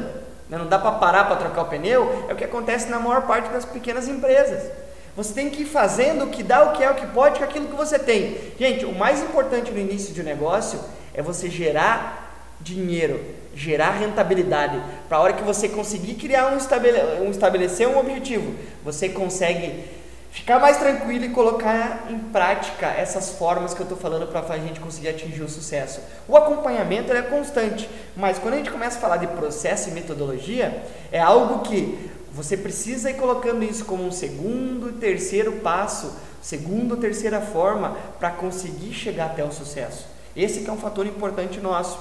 né, 0.48 0.56
não 0.56 0.68
dá 0.68 0.78
para 0.78 0.92
parar 0.92 1.24
para 1.24 1.34
trocar 1.34 1.62
o 1.62 1.66
pneu, 1.66 2.26
é 2.28 2.32
o 2.32 2.36
que 2.36 2.44
acontece 2.44 2.88
na 2.88 3.00
maior 3.00 3.22
parte 3.22 3.50
das 3.50 3.64
pequenas 3.64 4.06
empresas. 4.06 4.70
Você 5.16 5.34
tem 5.34 5.50
que 5.50 5.62
ir 5.62 5.66
fazendo 5.66 6.26
o 6.26 6.28
que 6.28 6.44
dá, 6.44 6.62
o 6.62 6.72
que 6.74 6.84
é, 6.84 6.88
o 6.88 6.94
que 6.94 7.08
pode, 7.08 7.40
com 7.40 7.44
aquilo 7.44 7.66
que 7.66 7.74
você 7.74 7.98
tem. 7.98 8.38
Gente, 8.56 8.84
o 8.84 8.94
mais 8.94 9.20
importante 9.20 9.72
no 9.72 9.78
início 9.80 10.14
de 10.14 10.20
um 10.20 10.24
negócio 10.24 10.78
é 11.18 11.22
você 11.22 11.50
gerar 11.50 12.56
dinheiro, 12.60 13.20
gerar 13.52 13.90
rentabilidade. 13.90 14.80
Para 15.08 15.18
a 15.18 15.20
hora 15.20 15.32
que 15.32 15.42
você 15.42 15.68
conseguir 15.68 16.14
criar 16.14 16.52
um, 16.52 16.56
estabele 16.56 17.00
um 17.20 17.28
estabelecer 17.28 17.88
um 17.88 17.98
objetivo, 17.98 18.54
você 18.84 19.08
consegue 19.08 19.84
ficar 20.30 20.60
mais 20.60 20.76
tranquilo 20.76 21.24
e 21.24 21.30
colocar 21.30 22.06
em 22.08 22.20
prática 22.20 22.86
essas 22.86 23.30
formas 23.30 23.74
que 23.74 23.80
eu 23.80 23.84
estou 23.84 23.98
falando 23.98 24.28
para 24.28 24.54
a 24.54 24.58
gente 24.58 24.78
conseguir 24.78 25.08
atingir 25.08 25.42
o 25.42 25.48
sucesso. 25.48 26.00
O 26.28 26.36
acompanhamento 26.36 27.12
é 27.12 27.20
constante, 27.22 27.90
mas 28.16 28.38
quando 28.38 28.54
a 28.54 28.58
gente 28.58 28.70
começa 28.70 28.96
a 28.96 29.00
falar 29.00 29.16
de 29.16 29.26
processo 29.26 29.88
e 29.88 29.92
metodologia, 29.92 30.84
é 31.10 31.18
algo 31.18 31.64
que 31.64 31.98
você 32.30 32.56
precisa 32.56 33.10
ir 33.10 33.14
colocando 33.14 33.64
isso 33.64 33.84
como 33.84 34.06
um 34.06 34.12
segundo, 34.12 34.92
terceiro 35.00 35.54
passo, 35.54 36.12
segunda 36.40 36.94
ou 36.94 37.00
terceira 37.00 37.40
forma 37.40 37.96
para 38.20 38.30
conseguir 38.30 38.92
chegar 38.92 39.26
até 39.26 39.42
o 39.42 39.50
sucesso. 39.50 40.17
Esse 40.38 40.60
que 40.60 40.70
é 40.70 40.72
um 40.72 40.78
fator 40.78 41.04
importante 41.06 41.60
nosso. 41.60 41.98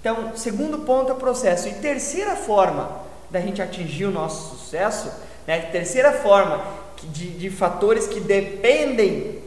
Então, 0.00 0.32
segundo 0.34 0.78
ponto 0.78 1.10
é 1.10 1.12
o 1.12 1.18
processo. 1.18 1.68
E 1.68 1.74
terceira 1.74 2.34
forma 2.34 3.02
da 3.30 3.40
gente 3.40 3.60
atingir 3.60 4.06
o 4.06 4.10
nosso 4.10 4.56
sucesso, 4.56 5.12
né, 5.46 5.60
terceira 5.60 6.12
forma 6.12 6.64
de, 7.04 7.30
de 7.30 7.50
fatores 7.50 8.06
que 8.06 8.18
dependem 8.18 9.40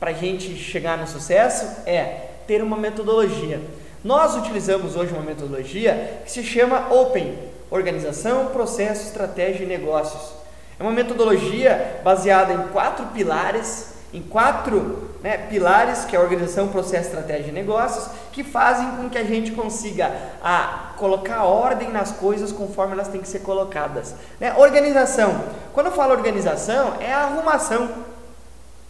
para 0.00 0.10
a 0.10 0.14
gente 0.14 0.56
chegar 0.56 0.98
no 0.98 1.06
sucesso 1.06 1.64
é 1.86 2.30
ter 2.46 2.62
uma 2.62 2.76
metodologia. 2.76 3.60
Nós 4.02 4.34
utilizamos 4.34 4.96
hoje 4.96 5.12
uma 5.12 5.22
metodologia 5.22 6.22
que 6.24 6.30
se 6.30 6.42
chama 6.42 6.92
Open 6.92 7.38
Organização, 7.70 8.46
Processo, 8.46 9.06
Estratégia 9.06 9.64
e 9.64 9.66
Negócios. 9.66 10.34
É 10.78 10.82
uma 10.82 10.92
metodologia 10.92 12.00
baseada 12.04 12.52
em 12.52 12.68
quatro 12.68 13.06
pilares, 13.06 13.94
em 14.12 14.22
quatro 14.22 15.10
né, 15.22 15.38
pilares, 15.38 16.04
que 16.04 16.14
é 16.14 16.20
organização, 16.20 16.68
processo, 16.68 17.08
estratégia 17.08 17.50
e 17.50 17.52
negócios, 17.52 18.08
que 18.32 18.44
fazem 18.44 18.90
com 18.92 19.08
que 19.08 19.16
a 19.16 19.24
gente 19.24 19.52
consiga 19.52 20.12
a, 20.42 20.92
colocar 20.98 21.44
ordem 21.44 21.90
nas 21.90 22.12
coisas 22.12 22.52
conforme 22.52 22.92
elas 22.92 23.08
têm 23.08 23.20
que 23.20 23.28
ser 23.28 23.40
colocadas. 23.40 24.14
Né? 24.38 24.54
Organização. 24.56 25.42
Quando 25.72 25.86
eu 25.86 25.92
falo 25.92 26.12
organização, 26.12 26.94
é 27.00 27.12
a 27.12 27.24
arrumação. 27.24 27.88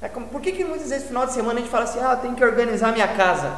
É 0.00 0.08
como, 0.08 0.26
por 0.26 0.40
que, 0.40 0.52
que 0.52 0.64
muitas 0.64 0.88
vezes 0.88 1.04
no 1.04 1.08
final 1.08 1.26
de 1.26 1.32
semana 1.32 1.54
a 1.54 1.62
gente 1.62 1.70
fala 1.70 1.84
assim, 1.84 2.00
ah, 2.00 2.12
eu 2.12 2.16
tenho 2.18 2.34
que 2.34 2.44
organizar 2.44 2.92
minha 2.92 3.08
casa? 3.08 3.52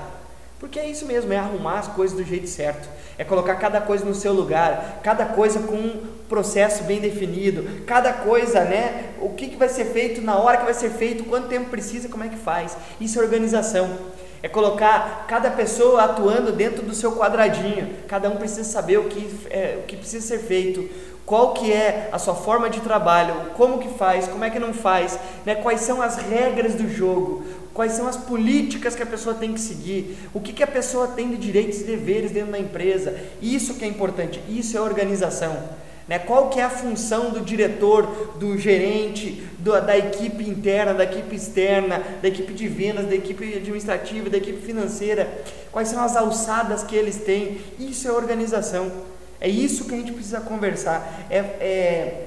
Porque 0.61 0.79
é 0.79 0.89
isso 0.89 1.07
mesmo, 1.07 1.33
é 1.33 1.39
arrumar 1.39 1.79
as 1.79 1.89
coisas 1.89 2.17
do 2.17 2.23
jeito 2.23 2.49
certo, 2.49 2.89
é 3.19 3.25
colocar 3.25 3.57
cada 3.57 3.81
coisa 3.81 4.05
no 4.05 4.15
seu 4.15 4.33
lugar, 4.33 5.01
cada 5.03 5.27
coisa 5.27 5.61
com 5.61 6.03
processo 6.35 6.83
bem 6.83 6.99
definido, 6.99 7.65
cada 7.87 8.13
coisa, 8.13 8.65
né? 8.65 9.11
O 9.21 9.29
que, 9.31 9.47
que 9.47 9.57
vai 9.57 9.69
ser 9.69 9.85
feito, 9.85 10.21
na 10.21 10.37
hora 10.37 10.57
que 10.57 10.65
vai 10.65 10.75
ser 10.75 10.91
feito, 10.91 11.23
quanto 11.23 11.47
tempo 11.47 11.71
precisa, 11.71 12.09
como 12.09 12.25
é 12.25 12.29
que 12.29 12.37
faz. 12.37 12.77
Isso 13.01 13.21
é 13.21 13.23
organização. 13.23 13.89
É 14.43 14.49
colocar 14.49 15.27
cada 15.29 15.49
pessoa 15.53 16.03
atuando 16.03 16.51
dentro 16.51 16.83
do 16.83 16.93
seu 16.93 17.13
quadradinho. 17.13 17.89
Cada 18.09 18.29
um 18.29 18.35
precisa 18.35 18.65
saber 18.65 18.99
o 18.99 19.05
que, 19.05 19.31
é, 19.49 19.79
o 19.79 19.87
que 19.87 19.97
precisa 19.97 20.27
ser 20.27 20.41
feito, 20.41 20.91
qual 21.25 21.55
que 21.55 21.73
é 21.73 22.09
a 22.11 22.19
sua 22.19 22.35
forma 22.35 22.69
de 22.69 22.81
trabalho, 22.81 23.53
como 23.57 23.79
que 23.79 23.97
faz, 23.97 24.27
como 24.27 24.45
é 24.45 24.51
que 24.51 24.59
não 24.59 24.75
faz, 24.75 25.17
né? 25.47 25.55
quais 25.55 25.83
são 25.83 26.03
as 26.03 26.17
regras 26.17 26.75
do 26.75 26.89
jogo, 26.89 27.45
quais 27.73 27.93
são 27.93 28.09
as 28.09 28.17
políticas 28.17 28.97
que 28.97 29.03
a 29.05 29.07
pessoa 29.07 29.37
tem 29.37 29.55
que 29.55 29.61
seguir, 29.61 30.19
o 30.35 30.41
que, 30.41 30.53
que 30.53 30.65
a 30.65 30.67
pessoa 30.67 31.07
tem 31.07 31.31
de 31.31 31.37
direitos 31.37 31.81
e 31.81 31.85
deveres 31.85 32.33
dentro 32.33 32.51
da 32.51 32.59
empresa. 32.59 33.15
Isso 33.41 33.75
que 33.75 33.85
é 33.85 33.89
importante, 33.89 34.43
isso 34.49 34.77
é 34.77 34.81
organização. 34.81 35.85
Né? 36.07 36.19
Qual 36.19 36.51
que 36.51 36.61
é 36.61 36.65
a 36.65 36.71
função 36.71 37.31
do 37.31 37.41
diretor, 37.41 38.37
do 38.39 38.59
gerente, 38.59 39.43
do, 39.59 39.73
da 39.81 39.97
equipe 39.97 40.43
interna, 40.49 40.93
da 40.93 41.05
equipe 41.05 41.35
externa, 41.35 42.03
da 42.21 42.29
equipe 42.29 42.53
de 42.53 42.69
vendas, 42.69 43.07
da 43.07 43.15
equipe 43.15 43.57
administrativa, 43.57 44.29
da 44.29 44.37
equipe 44.37 44.61
financeira? 44.65 45.43
Quais 45.73 45.89
são 45.89 46.03
as 46.03 46.17
alçadas 46.17 46.83
que 46.83 46.95
eles 46.95 47.17
têm? 47.17 47.59
Isso 47.79 48.07
é 48.07 48.13
organização. 48.13 48.93
É 49.41 49.49
isso 49.49 49.87
que 49.87 49.95
a 49.95 49.99
gente 49.99 50.13
precisa 50.13 50.41
conversar. 50.41 51.27
É, 51.31 51.39
é 51.39 52.27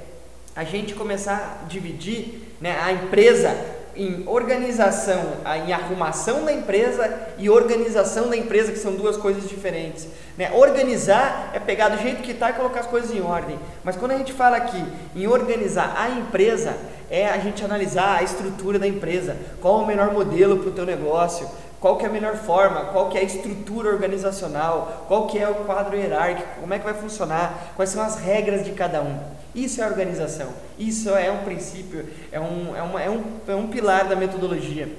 a 0.55 0.63
gente 0.63 0.95
começar 0.95 1.61
a 1.63 1.67
dividir 1.67 2.41
né, 2.59 2.75
a 2.81 2.91
empresa 2.91 3.55
em 3.97 4.23
organização, 4.27 5.21
em 5.65 5.73
arrumação 5.73 6.45
da 6.45 6.53
empresa 6.53 7.11
e 7.37 7.49
organização 7.49 8.29
da 8.29 8.37
empresa, 8.37 8.71
que 8.71 8.77
são 8.77 8.93
duas 8.93 9.17
coisas 9.17 9.49
diferentes. 9.49 10.07
Né? 10.37 10.51
Organizar 10.53 11.51
é 11.53 11.59
pegar 11.59 11.89
do 11.89 12.01
jeito 12.01 12.21
que 12.21 12.31
está 12.31 12.51
e 12.51 12.53
colocar 12.53 12.81
as 12.81 12.87
coisas 12.87 13.11
em 13.11 13.21
ordem. 13.21 13.57
Mas 13.83 13.95
quando 13.95 14.11
a 14.11 14.17
gente 14.17 14.33
fala 14.33 14.57
aqui 14.57 14.83
em 15.15 15.27
organizar 15.27 15.95
a 15.97 16.09
empresa, 16.09 16.77
é 17.09 17.27
a 17.27 17.37
gente 17.37 17.63
analisar 17.63 18.19
a 18.19 18.23
estrutura 18.23 18.77
da 18.77 18.87
empresa, 18.87 19.35
qual 19.61 19.79
o 19.79 19.87
melhor 19.87 20.11
modelo 20.11 20.57
para 20.57 20.69
o 20.69 20.73
teu 20.73 20.85
negócio, 20.85 21.49
qual 21.79 21.97
que 21.97 22.05
é 22.05 22.09
a 22.09 22.11
melhor 22.11 22.35
forma, 22.35 22.85
qual 22.85 23.09
que 23.09 23.17
é 23.17 23.21
a 23.21 23.23
estrutura 23.23 23.89
organizacional, 23.89 25.05
qual 25.07 25.27
que 25.27 25.37
é 25.37 25.47
o 25.47 25.55
quadro 25.55 25.95
hierárquico, 25.95 26.61
como 26.61 26.73
é 26.73 26.79
que 26.79 26.85
vai 26.85 26.93
funcionar, 26.93 27.73
quais 27.75 27.91
são 27.91 28.01
as 28.03 28.15
regras 28.17 28.63
de 28.63 28.71
cada 28.71 29.01
um. 29.01 29.36
Isso 29.53 29.81
é 29.81 29.85
organização. 29.85 30.49
Isso 30.77 31.09
é 31.09 31.31
um 31.31 31.43
princípio, 31.43 32.05
é 32.31 32.39
um, 32.39 32.75
é, 32.75 32.81
uma, 32.81 33.01
é 33.01 33.09
um, 33.09 33.23
é 33.47 33.55
um 33.55 33.67
pilar 33.67 34.07
da 34.07 34.15
metodologia. 34.15 34.89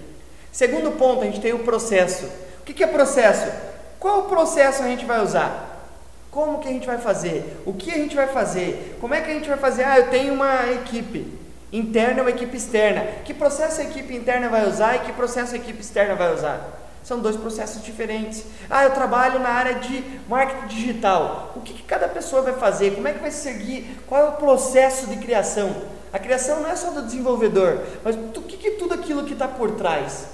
Segundo 0.50 0.92
ponto, 0.92 1.22
a 1.22 1.24
gente 1.26 1.40
tem 1.40 1.52
o 1.52 1.60
processo. 1.60 2.26
O 2.60 2.64
que, 2.64 2.74
que 2.74 2.82
é 2.82 2.86
processo? 2.86 3.50
Qual 4.00 4.24
processo 4.24 4.82
a 4.82 4.86
gente 4.86 5.04
vai 5.04 5.22
usar? 5.22 5.68
Como 6.30 6.58
que 6.58 6.68
a 6.68 6.72
gente 6.72 6.86
vai 6.86 6.98
fazer? 6.98 7.62
O 7.64 7.72
que 7.72 7.90
a 7.90 7.96
gente 7.96 8.14
vai 8.14 8.28
fazer? 8.28 8.96
Como 9.00 9.14
é 9.14 9.20
que 9.20 9.30
a 9.30 9.34
gente 9.34 9.48
vai 9.48 9.58
fazer? 9.58 9.84
Ah, 9.84 9.98
eu 9.98 10.08
tenho 10.08 10.34
uma 10.34 10.70
equipe 10.72 11.26
interna 11.72 12.22
ou 12.22 12.28
equipe 12.28 12.56
externa. 12.56 13.04
Que 13.24 13.32
processo 13.32 13.80
a 13.80 13.84
equipe 13.84 14.14
interna 14.14 14.48
vai 14.48 14.66
usar 14.66 14.96
e 14.96 14.98
que 15.00 15.12
processo 15.12 15.54
a 15.54 15.56
equipe 15.56 15.80
externa 15.80 16.14
vai 16.14 16.32
usar? 16.34 16.87
São 17.08 17.20
dois 17.20 17.36
processos 17.36 17.82
diferentes. 17.82 18.44
Ah, 18.68 18.84
eu 18.84 18.90
trabalho 18.90 19.40
na 19.40 19.48
área 19.48 19.76
de 19.76 20.04
marketing 20.28 20.66
digital. 20.66 21.54
O 21.56 21.60
que, 21.62 21.72
que 21.72 21.82
cada 21.84 22.06
pessoa 22.06 22.42
vai 22.42 22.52
fazer? 22.52 22.96
Como 22.96 23.08
é 23.08 23.14
que 23.14 23.20
vai 23.20 23.30
seguir? 23.30 23.98
Qual 24.06 24.20
é 24.22 24.28
o 24.28 24.32
processo 24.32 25.06
de 25.06 25.16
criação? 25.16 25.74
A 26.12 26.18
criação 26.18 26.60
não 26.60 26.68
é 26.68 26.76
só 26.76 26.90
do 26.90 27.00
desenvolvedor, 27.00 27.78
mas 28.04 28.14
o 28.14 28.42
que, 28.42 28.58
que 28.58 28.72
tudo 28.72 28.92
aquilo 28.92 29.24
que 29.24 29.32
está 29.32 29.48
por 29.48 29.70
trás 29.70 30.26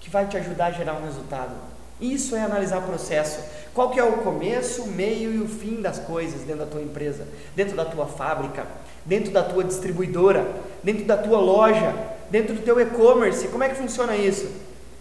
que 0.00 0.08
vai 0.08 0.26
te 0.26 0.38
ajudar 0.38 0.66
a 0.66 0.70
gerar 0.70 0.94
um 0.94 1.04
resultado. 1.04 1.52
Isso 2.00 2.34
é 2.34 2.40
analisar 2.40 2.78
o 2.78 2.86
processo. 2.86 3.40
Qual 3.74 3.90
que 3.90 4.00
é 4.00 4.04
o 4.04 4.22
começo, 4.22 4.84
o 4.84 4.86
meio 4.86 5.30
e 5.30 5.42
o 5.42 5.48
fim 5.48 5.82
das 5.82 5.98
coisas 5.98 6.40
dentro 6.40 6.64
da 6.64 6.66
tua 6.66 6.80
empresa, 6.80 7.28
dentro 7.54 7.76
da 7.76 7.84
tua 7.84 8.06
fábrica, 8.06 8.66
dentro 9.04 9.30
da 9.30 9.42
tua 9.42 9.62
distribuidora, 9.62 10.46
dentro 10.82 11.04
da 11.04 11.18
tua 11.18 11.38
loja, 11.38 12.13
dentro 12.34 12.52
do 12.52 12.62
teu 12.62 12.80
e-commerce. 12.80 13.46
Como 13.46 13.62
é 13.62 13.68
que 13.68 13.76
funciona 13.76 14.16
isso? 14.16 14.50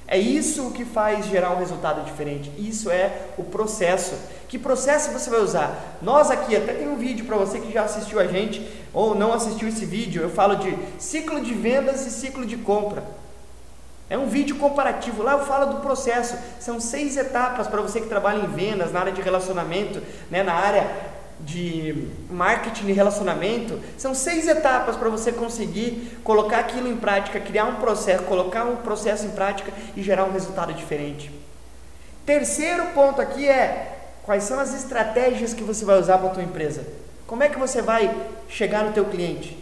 É 0.08 0.20
isso 0.20 0.70
que 0.70 0.86
faz 0.86 1.26
gerar 1.26 1.50
um 1.50 1.58
resultado 1.58 2.06
diferente. 2.06 2.52
Isso 2.60 2.92
é 2.92 3.12
o 3.40 3.44
processo. 3.44 4.14
Que 4.48 4.60
processo 4.60 5.12
você 5.12 5.32
vai 5.32 5.40
usar? 5.40 5.98
Nós 6.00 6.30
aqui, 6.30 6.56
até 6.56 6.74
tem 6.74 6.88
um 6.88 6.96
vídeo 6.96 7.26
para 7.26 7.36
você 7.36 7.60
que 7.60 7.74
já 7.74 7.86
assistiu 7.86 8.20
a 8.20 8.28
gente 8.28 8.62
ou 8.94 9.16
não 9.16 9.34
assistiu 9.34 9.68
esse 9.68 9.84
vídeo. 9.84 10.22
Eu 10.22 10.30
falo 10.30 10.58
de 10.58 10.78
ciclo 11.00 11.42
de 11.42 11.56
vendas 11.56 12.06
e 12.06 12.12
ciclo 12.12 12.46
de 12.46 12.56
compra. 12.56 13.04
É 14.08 14.16
um 14.16 14.28
vídeo 14.28 14.58
comparativo. 14.58 15.24
Lá 15.24 15.32
eu 15.32 15.46
falo 15.46 15.74
do 15.74 15.82
processo. 15.82 16.38
São 16.60 16.80
seis 16.80 17.18
etapas 17.18 17.66
para 17.66 17.82
você 17.82 18.00
que 18.00 18.08
trabalha 18.08 18.44
em 18.44 18.48
vendas, 18.48 18.92
na 18.92 19.00
área 19.00 19.12
de 19.12 19.24
relacionamento, 19.24 20.04
né, 20.30 20.44
na 20.44 20.54
área 20.54 20.88
de 21.42 22.08
marketing 22.30 22.88
e 22.88 22.94
relacionamento, 22.94 23.80
são 23.98 24.14
seis 24.16 24.48
etapas 24.48 24.96
para 24.96 25.10
você 25.10 25.32
conseguir 25.32 26.20
colocar 26.24 26.60
aquilo 26.60 26.88
em 26.88 26.98
prática, 26.98 27.40
criar 27.40 27.66
um 27.66 27.76
processo, 27.76 28.24
colocar 28.24 28.64
um 28.64 28.78
processo 28.78 29.26
em 29.26 29.32
prática 29.32 29.72
e 29.96 30.02
gerar 30.02 30.26
um 30.26 30.32
resultado 30.32 30.74
diferente. 30.74 31.32
Terceiro 32.26 32.86
ponto 32.88 33.22
aqui 33.22 33.48
é 33.48 34.00
quais 34.24 34.44
são 34.44 34.60
as 34.60 34.74
estratégias 34.74 35.54
que 35.54 35.64
você 35.64 35.84
vai 35.84 36.00
usar 36.00 36.18
para 36.18 36.30
a 36.30 36.34
tua 36.34 36.44
empresa. 36.44 36.86
Como 37.28 37.44
é 37.44 37.50
que 37.50 37.60
você 37.60 37.82
vai 37.82 38.16
chegar 38.48 38.84
no 38.86 38.94
teu 38.94 39.06
cliente? 39.06 39.58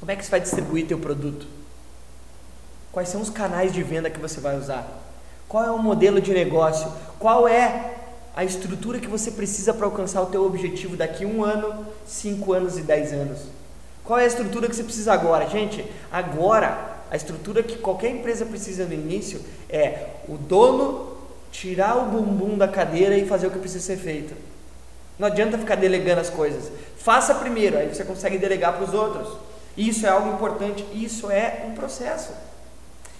Como 0.00 0.10
é 0.10 0.16
que 0.16 0.24
você 0.24 0.30
vai 0.30 0.40
distribuir 0.40 0.86
teu 0.86 0.98
produto? 0.98 1.46
Quais 2.92 3.08
são 3.08 3.20
os 3.20 3.30
canais 3.30 3.72
de 3.72 3.82
venda 3.82 4.10
que 4.10 4.20
você 4.20 4.40
vai 4.40 4.56
usar? 4.56 4.86
Qual 5.48 5.64
é 5.64 5.70
o 5.70 5.78
modelo 5.78 6.20
de 6.20 6.32
negócio? 6.32 6.92
Qual 7.18 7.46
é 7.46 7.94
a 8.36 8.44
estrutura 8.44 8.98
que 8.98 9.06
você 9.06 9.30
precisa 9.30 9.72
para 9.72 9.86
alcançar 9.86 10.20
o 10.22 10.26
teu 10.26 10.44
objetivo 10.44 10.96
daqui 10.96 11.24
um 11.24 11.44
ano, 11.44 11.86
cinco 12.06 12.52
anos 12.52 12.76
e 12.76 12.82
dez 12.82 13.12
anos. 13.12 13.40
Qual 14.02 14.18
é 14.18 14.24
a 14.24 14.26
estrutura 14.26 14.68
que 14.68 14.74
você 14.74 14.82
precisa 14.82 15.12
agora? 15.12 15.48
Gente, 15.48 15.84
agora, 16.10 16.96
a 17.10 17.16
estrutura 17.16 17.62
que 17.62 17.78
qualquer 17.78 18.10
empresa 18.10 18.44
precisa 18.44 18.84
no 18.84 18.92
início 18.92 19.40
é 19.70 20.08
o 20.28 20.36
dono 20.36 21.16
tirar 21.52 21.96
o 21.96 22.06
bumbum 22.06 22.58
da 22.58 22.66
cadeira 22.66 23.16
e 23.16 23.26
fazer 23.26 23.46
o 23.46 23.50
que 23.50 23.58
precisa 23.58 23.84
ser 23.84 23.96
feito. 23.96 24.34
Não 25.18 25.28
adianta 25.28 25.56
ficar 25.56 25.76
delegando 25.76 26.20
as 26.20 26.28
coisas. 26.28 26.72
Faça 26.98 27.36
primeiro, 27.36 27.78
aí 27.78 27.88
você 27.88 28.04
consegue 28.04 28.36
delegar 28.36 28.74
para 28.74 28.84
os 28.84 28.92
outros. 28.92 29.28
Isso 29.76 30.06
é 30.06 30.08
algo 30.08 30.34
importante, 30.34 30.84
isso 30.92 31.30
é 31.30 31.64
um 31.68 31.74
processo. 31.74 32.32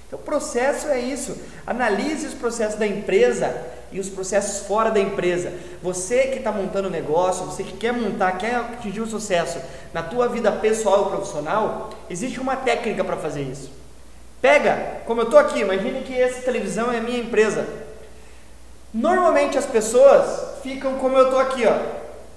Então, 0.06 0.18
processo 0.18 0.88
é 0.88 1.00
isso. 1.00 1.36
Analise 1.66 2.26
os 2.26 2.34
processos 2.34 2.78
da 2.78 2.86
empresa 2.86 3.54
e 3.92 4.00
os 4.00 4.08
processos 4.08 4.66
fora 4.66 4.90
da 4.90 5.00
empresa. 5.00 5.52
Você 5.82 6.28
que 6.28 6.38
está 6.38 6.50
montando 6.50 6.90
negócio, 6.90 7.46
você 7.46 7.62
que 7.62 7.76
quer 7.76 7.92
montar, 7.92 8.32
quer 8.38 8.56
atingir 8.56 9.00
o 9.00 9.06
sucesso 9.06 9.58
na 9.92 10.02
tua 10.02 10.28
vida 10.28 10.50
pessoal 10.50 11.06
e 11.06 11.10
profissional, 11.10 11.90
existe 12.10 12.40
uma 12.40 12.56
técnica 12.56 13.04
para 13.04 13.16
fazer 13.16 13.42
isso. 13.42 13.70
Pega, 14.40 15.00
como 15.06 15.20
eu 15.20 15.24
estou 15.24 15.38
aqui, 15.38 15.60
imagine 15.60 16.02
que 16.02 16.18
essa 16.20 16.42
televisão 16.42 16.92
é 16.92 16.98
a 16.98 17.02
minha 17.02 17.18
empresa. 17.18 17.66
Normalmente 18.92 19.56
as 19.56 19.66
pessoas 19.66 20.60
ficam 20.62 20.96
como 20.96 21.16
eu 21.16 21.24
estou 21.24 21.40
aqui, 21.40 21.66
ó, 21.66 21.74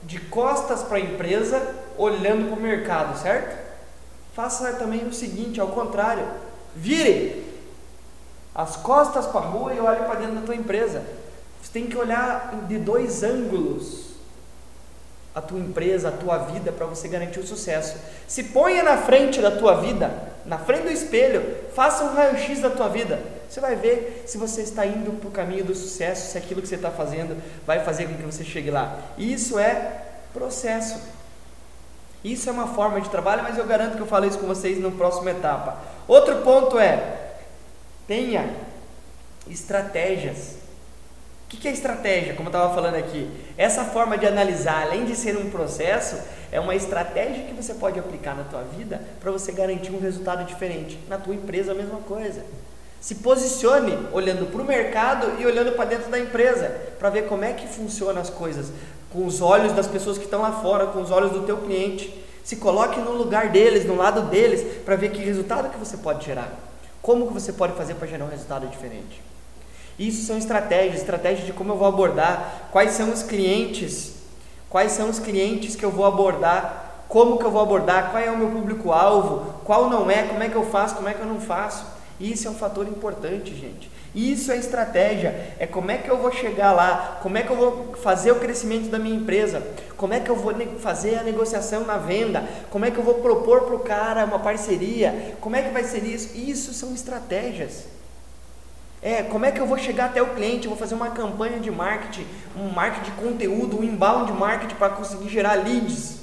de 0.03 0.19
costas 0.19 0.83
para 0.83 0.97
a 0.97 1.01
empresa, 1.01 1.61
olhando 1.97 2.49
para 2.49 2.57
o 2.57 2.61
mercado, 2.61 3.17
certo? 3.19 3.57
Faça 4.33 4.73
também 4.73 5.05
o 5.05 5.13
seguinte, 5.13 5.59
ao 5.59 5.67
contrário, 5.67 6.25
vire 6.75 7.45
as 8.55 8.75
costas 8.75 9.25
para 9.27 9.41
a 9.41 9.43
rua 9.43 9.73
e 9.73 9.79
olhe 9.79 10.03
para 10.03 10.15
dentro 10.15 10.35
da 10.35 10.41
tua 10.41 10.55
empresa. 10.55 11.03
Você 11.67 11.73
tem 11.73 11.87
que 11.87 11.97
olhar 11.97 12.63
de 12.65 12.77
dois 12.77 13.23
ângulos 13.23 14.11
a 15.35 15.41
tua 15.41 15.59
empresa, 15.59 16.07
a 16.07 16.11
tua 16.13 16.37
vida 16.37 16.71
para 16.71 16.85
você 16.85 17.09
garantir 17.09 17.41
o 17.41 17.45
sucesso. 17.45 17.97
Se 18.25 18.45
ponha 18.45 18.81
na 18.83 18.95
frente 18.95 19.41
da 19.41 19.51
tua 19.51 19.81
vida, 19.81 20.09
na 20.45 20.57
frente 20.57 20.83
do 20.83 20.91
espelho, 20.91 21.43
faça 21.75 22.05
um 22.05 22.15
raio-x 22.15 22.61
da 22.61 22.69
tua 22.69 22.87
vida. 22.87 23.19
Você 23.49 23.59
vai 23.59 23.75
ver 23.75 24.23
se 24.25 24.37
você 24.37 24.61
está 24.61 24.85
indo 24.85 25.11
para 25.19 25.27
o 25.27 25.31
caminho 25.31 25.65
do 25.65 25.75
sucesso, 25.75 26.31
se 26.31 26.37
aquilo 26.37 26.61
que 26.61 26.69
você 26.69 26.75
está 26.75 26.89
fazendo 26.89 27.35
vai 27.65 27.83
fazer 27.83 28.07
com 28.07 28.13
que 28.13 28.23
você 28.23 28.45
chegue 28.45 28.71
lá. 28.71 29.01
Isso 29.17 29.59
é 29.59 30.03
processo. 30.33 30.97
Isso 32.23 32.47
é 32.47 32.51
uma 32.53 32.67
forma 32.67 33.01
de 33.01 33.09
trabalho, 33.09 33.43
mas 33.43 33.57
eu 33.57 33.67
garanto 33.67 33.97
que 33.97 34.01
eu 34.01 34.07
falo 34.07 34.25
isso 34.25 34.39
com 34.39 34.47
vocês 34.47 34.79
no 34.79 34.93
próximo 34.93 35.27
etapa. 35.27 35.77
Outro 36.07 36.37
ponto 36.43 36.79
é 36.79 37.33
tenha 38.07 38.49
estratégias 39.49 40.65
o 41.47 41.49
que 41.49 41.65
é 41.65 41.71
estratégia? 41.71 42.33
Como 42.33 42.49
eu 42.49 42.51
estava 42.51 42.75
falando 42.75 42.95
aqui, 42.95 43.29
essa 43.57 43.85
forma 43.85 44.17
de 44.17 44.27
analisar, 44.27 44.83
além 44.83 45.05
de 45.05 45.15
ser 45.15 45.37
um 45.37 45.49
processo, 45.49 46.17
é 46.51 46.59
uma 46.59 46.75
estratégia 46.75 47.45
que 47.45 47.53
você 47.53 47.73
pode 47.73 47.97
aplicar 47.97 48.35
na 48.35 48.43
tua 48.43 48.63
vida 48.63 49.01
para 49.21 49.31
você 49.31 49.53
garantir 49.53 49.91
um 49.91 49.99
resultado 49.99 50.43
diferente. 50.43 50.99
Na 51.07 51.17
tua 51.17 51.33
empresa 51.33 51.71
a 51.71 51.75
mesma 51.75 51.99
coisa. 51.99 52.43
Se 52.99 53.15
posicione 53.15 53.97
olhando 54.11 54.51
para 54.51 54.61
o 54.61 54.65
mercado 54.65 55.39
e 55.39 55.45
olhando 55.45 55.71
para 55.71 55.85
dentro 55.85 56.11
da 56.11 56.19
empresa 56.19 56.69
para 56.99 57.09
ver 57.09 57.27
como 57.27 57.45
é 57.45 57.53
que 57.53 57.65
funcionam 57.65 58.21
as 58.21 58.29
coisas 58.29 58.67
com 59.09 59.25
os 59.25 59.41
olhos 59.41 59.71
das 59.71 59.87
pessoas 59.87 60.17
que 60.17 60.25
estão 60.25 60.41
lá 60.41 60.51
fora, 60.61 60.87
com 60.87 61.01
os 61.01 61.11
olhos 61.11 61.31
do 61.31 61.43
teu 61.43 61.57
cliente. 61.59 62.13
Se 62.43 62.57
coloque 62.57 62.99
no 62.99 63.11
lugar 63.13 63.49
deles, 63.49 63.85
no 63.85 63.95
lado 63.95 64.23
deles, 64.23 64.83
para 64.83 64.97
ver 64.97 65.11
que 65.11 65.23
resultado 65.23 65.69
que 65.69 65.77
você 65.77 65.95
pode 65.95 66.25
gerar. 66.25 66.51
Como 67.01 67.27
que 67.27 67.33
você 67.33 67.53
pode 67.53 67.73
fazer 67.73 67.93
para 67.95 68.07
gerar 68.07 68.25
um 68.25 68.29
resultado 68.29 68.67
diferente. 68.67 69.26
Isso 69.97 70.25
são 70.25 70.37
estratégias, 70.37 71.01
estratégias 71.01 71.45
de 71.45 71.53
como 71.53 71.73
eu 71.73 71.77
vou 71.77 71.87
abordar, 71.87 72.69
quais 72.71 72.91
são 72.91 73.11
os 73.11 73.23
clientes, 73.23 74.13
quais 74.69 74.91
são 74.91 75.09
os 75.09 75.19
clientes 75.19 75.75
que 75.75 75.83
eu 75.83 75.91
vou 75.91 76.05
abordar, 76.05 77.05
como 77.07 77.37
que 77.37 77.45
eu 77.45 77.51
vou 77.51 77.61
abordar, 77.61 78.11
qual 78.11 78.21
é 78.21 78.29
o 78.29 78.37
meu 78.37 78.49
público-alvo, 78.49 79.61
qual 79.63 79.89
não 79.89 80.09
é, 80.11 80.23
como 80.23 80.43
é 80.43 80.49
que 80.49 80.55
eu 80.55 80.65
faço, 80.65 80.95
como 80.95 81.09
é 81.09 81.13
que 81.13 81.21
eu 81.21 81.25
não 81.25 81.39
faço. 81.39 81.85
Isso 82.19 82.47
é 82.47 82.51
um 82.51 82.55
fator 82.55 82.87
importante, 82.87 83.55
gente. 83.55 83.89
Isso 84.13 84.51
é 84.51 84.57
estratégia, 84.57 85.53
é 85.59 85.67
como 85.67 85.91
é 85.91 85.97
que 85.97 86.09
eu 86.09 86.17
vou 86.17 86.31
chegar 86.31 86.73
lá, 86.73 87.19
como 87.21 87.37
é 87.37 87.43
que 87.43 87.51
eu 87.51 87.55
vou 87.55 87.95
fazer 88.01 88.31
o 88.31 88.39
crescimento 88.39 88.89
da 88.89 88.97
minha 88.97 89.15
empresa, 89.15 89.61
como 89.95 90.13
é 90.13 90.19
que 90.19 90.29
eu 90.29 90.35
vou 90.35 90.53
fazer 90.79 91.17
a 91.17 91.23
negociação 91.23 91.85
na 91.85 91.97
venda, 91.97 92.43
como 92.71 92.85
é 92.85 92.91
que 92.91 92.97
eu 92.97 93.03
vou 93.03 93.15
propor 93.15 93.63
para 93.63 93.75
o 93.75 93.79
cara 93.79 94.25
uma 94.25 94.39
parceria, 94.39 95.35
como 95.39 95.55
é 95.55 95.61
que 95.61 95.69
vai 95.69 95.83
ser 95.83 96.03
isso. 96.03 96.35
Isso 96.35 96.73
são 96.73 96.93
estratégias. 96.93 97.96
É, 99.07 99.23
como 99.23 99.45
é 99.45 99.53
que 99.53 99.61
eu 99.61 99.65
vou 99.65 99.77
chegar 99.77 100.07
até 100.07 100.21
o 100.21 100.35
cliente? 100.35 100.65
Eu 100.65 100.71
vou 100.71 100.77
fazer 100.77 100.93
uma 100.93 101.09
campanha 101.11 101.61
de 101.61 101.71
marketing, 101.71 102.27
um 102.57 102.67
marketing 102.67 103.11
de 103.11 103.11
conteúdo, 103.11 103.79
um 103.79 103.83
inbound 103.85 104.33
marketing 104.33 104.75
para 104.75 104.89
conseguir 104.89 105.29
gerar 105.29 105.53
leads. 105.53 106.17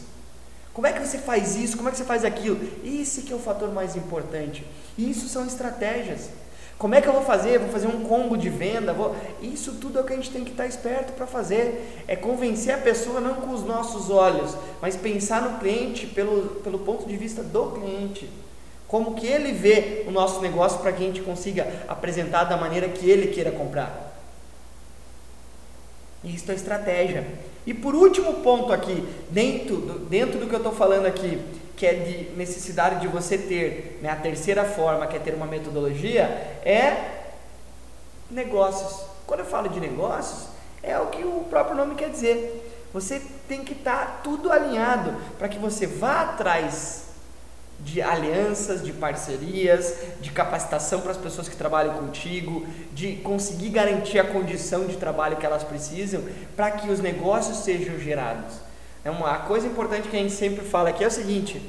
Como 0.74 0.86
é 0.86 0.92
que 0.92 1.00
você 1.00 1.16
faz 1.16 1.56
isso? 1.56 1.78
Como 1.78 1.88
é 1.88 1.92
que 1.92 1.96
você 1.96 2.04
faz 2.04 2.26
aquilo? 2.26 2.60
Esse 2.84 3.22
que 3.22 3.32
é 3.32 3.36
o 3.36 3.38
fator 3.38 3.72
mais 3.72 3.96
importante. 3.96 4.66
Isso 4.98 5.30
são 5.30 5.46
estratégias. 5.46 6.28
Como 6.76 6.94
é 6.94 7.00
que 7.00 7.08
eu 7.08 7.14
vou 7.14 7.22
fazer? 7.22 7.58
Vou 7.58 7.70
fazer 7.70 7.86
um 7.86 8.02
combo 8.02 8.36
de 8.36 8.50
venda? 8.50 8.92
Vou... 8.92 9.16
Isso 9.40 9.72
tudo 9.80 9.98
é 9.98 10.02
o 10.02 10.04
que 10.04 10.12
a 10.12 10.16
gente 10.16 10.30
tem 10.30 10.44
que 10.44 10.50
estar 10.50 10.66
esperto 10.66 11.14
para 11.14 11.26
fazer. 11.26 12.04
É 12.06 12.14
convencer 12.14 12.74
a 12.74 12.78
pessoa 12.78 13.18
não 13.18 13.36
com 13.36 13.54
os 13.54 13.64
nossos 13.64 14.10
olhos, 14.10 14.54
mas 14.82 14.94
pensar 14.94 15.40
no 15.40 15.58
cliente 15.58 16.06
pelo, 16.06 16.60
pelo 16.60 16.80
ponto 16.80 17.08
de 17.08 17.16
vista 17.16 17.42
do 17.42 17.70
cliente. 17.70 18.28
Como 18.94 19.16
que 19.16 19.26
ele 19.26 19.50
vê 19.50 20.04
o 20.06 20.12
nosso 20.12 20.40
negócio 20.40 20.78
para 20.78 20.92
que 20.92 21.02
a 21.02 21.06
gente 21.08 21.20
consiga 21.20 21.66
apresentar 21.88 22.44
da 22.44 22.56
maneira 22.56 22.88
que 22.88 23.10
ele 23.10 23.34
queira 23.34 23.50
comprar. 23.50 24.14
Isso 26.22 26.48
é 26.52 26.54
estratégia. 26.54 27.26
E 27.66 27.74
por 27.74 27.92
último 27.96 28.34
ponto 28.34 28.72
aqui, 28.72 29.04
dentro 29.28 29.78
do, 29.78 29.98
dentro 29.98 30.38
do 30.38 30.46
que 30.46 30.54
eu 30.54 30.58
estou 30.58 30.72
falando 30.72 31.06
aqui, 31.06 31.44
que 31.76 31.84
é 31.84 31.92
de 31.92 32.36
necessidade 32.36 33.00
de 33.00 33.08
você 33.08 33.36
ter, 33.36 33.98
né, 34.00 34.10
a 34.10 34.14
terceira 34.14 34.64
forma, 34.64 35.08
que 35.08 35.16
é 35.16 35.18
ter 35.18 35.34
uma 35.34 35.46
metodologia, 35.46 36.26
é 36.64 37.32
negócios. 38.30 39.06
Quando 39.26 39.40
eu 39.40 39.46
falo 39.46 39.70
de 39.70 39.80
negócios, 39.80 40.46
é 40.84 40.96
o 41.00 41.06
que 41.06 41.24
o 41.24 41.44
próprio 41.50 41.76
nome 41.76 41.96
quer 41.96 42.10
dizer. 42.10 42.88
Você 42.92 43.20
tem 43.48 43.64
que 43.64 43.72
estar 43.72 44.06
tá 44.06 44.20
tudo 44.22 44.52
alinhado 44.52 45.16
para 45.36 45.48
que 45.48 45.58
você 45.58 45.84
vá 45.84 46.20
atrás 46.20 47.04
de 47.84 48.00
alianças, 48.00 48.82
de 48.82 48.92
parcerias, 48.92 49.94
de 50.20 50.30
capacitação 50.30 51.02
para 51.02 51.12
as 51.12 51.16
pessoas 51.16 51.48
que 51.48 51.56
trabalham 51.56 51.94
contigo, 51.94 52.66
de 52.92 53.16
conseguir 53.16 53.68
garantir 53.68 54.18
a 54.18 54.24
condição 54.24 54.86
de 54.86 54.96
trabalho 54.96 55.36
que 55.36 55.44
elas 55.44 55.62
precisam 55.62 56.22
para 56.56 56.70
que 56.70 56.90
os 56.90 57.00
negócios 57.00 57.58
sejam 57.58 57.98
gerados. 57.98 58.54
É 59.04 59.10
uma 59.10 59.38
coisa 59.40 59.66
importante 59.66 60.08
que 60.08 60.16
a 60.16 60.18
gente 60.18 60.32
sempre 60.32 60.64
fala 60.64 60.88
aqui 60.88 61.04
é 61.04 61.06
o 61.06 61.10
seguinte: 61.10 61.60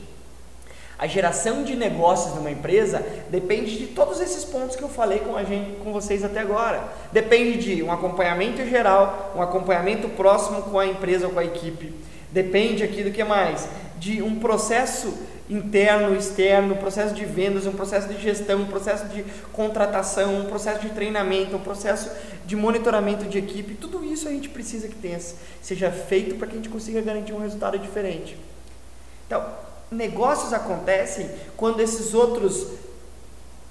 a 0.97 1.05
geração 1.05 1.63
de 1.63 1.75
negócios 1.75 2.33
numa 2.35 2.49
empresa 2.49 3.05
depende 3.29 3.77
de 3.77 3.87
todos 3.87 4.21
esses 4.21 4.45
pontos 4.45 4.77
que 4.77 4.83
eu 4.83 4.87
falei 4.87 5.19
com 5.19 5.35
a 5.35 5.43
gente, 5.43 5.75
com 5.83 5.91
vocês 5.91 6.23
até 6.23 6.39
agora. 6.39 6.81
Depende 7.11 7.75
de 7.75 7.83
um 7.83 7.91
acompanhamento 7.91 8.65
geral, 8.65 9.33
um 9.35 9.41
acompanhamento 9.41 10.07
próximo 10.09 10.61
com 10.63 10.79
a 10.79 10.87
empresa 10.87 11.27
ou 11.27 11.33
com 11.33 11.39
a 11.39 11.43
equipe. 11.43 11.93
Depende 12.35 12.83
aqui 12.83 13.01
do 13.01 13.11
que 13.11 13.23
mais? 13.23 13.65
De 13.97 14.21
um 14.21 14.37
processo 14.37 15.13
interno, 15.49 16.13
externo, 16.13 16.75
processo 16.75 17.15
de 17.15 17.23
vendas, 17.23 17.65
um 17.65 17.71
processo 17.71 18.09
de 18.09 18.21
gestão, 18.21 18.63
um 18.63 18.65
processo 18.65 19.05
de 19.05 19.23
contratação, 19.53 20.41
um 20.41 20.43
processo 20.43 20.81
de 20.81 20.89
treinamento, 20.89 21.55
um 21.55 21.61
processo 21.61 22.11
de 22.45 22.53
monitoramento 22.53 23.23
de 23.23 23.37
equipe. 23.37 23.75
Tudo 23.75 24.03
isso 24.03 24.27
a 24.27 24.31
gente 24.31 24.49
precisa 24.49 24.89
que 24.89 24.95
tenha, 24.95 25.17
seja 25.61 25.89
feito 25.89 26.35
para 26.35 26.47
que 26.47 26.53
a 26.53 26.57
gente 26.57 26.67
consiga 26.67 26.99
garantir 26.99 27.31
um 27.31 27.39
resultado 27.39 27.79
diferente. 27.79 28.37
Então, 29.25 29.41
negócios 29.89 30.51
acontecem 30.51 31.29
quando 31.55 31.79
esses 31.79 32.13
outros 32.13 32.67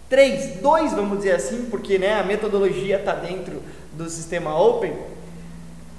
três, 0.09 0.57
dois, 0.62 0.90
vamos 0.92 1.18
dizer 1.18 1.35
assim, 1.35 1.66
porque 1.66 1.98
né, 1.98 2.14
a 2.14 2.22
metodologia 2.22 2.96
está 2.96 3.14
dentro 3.14 3.62
do 3.92 4.09
sistema 4.09 4.59
Open, 4.59 4.96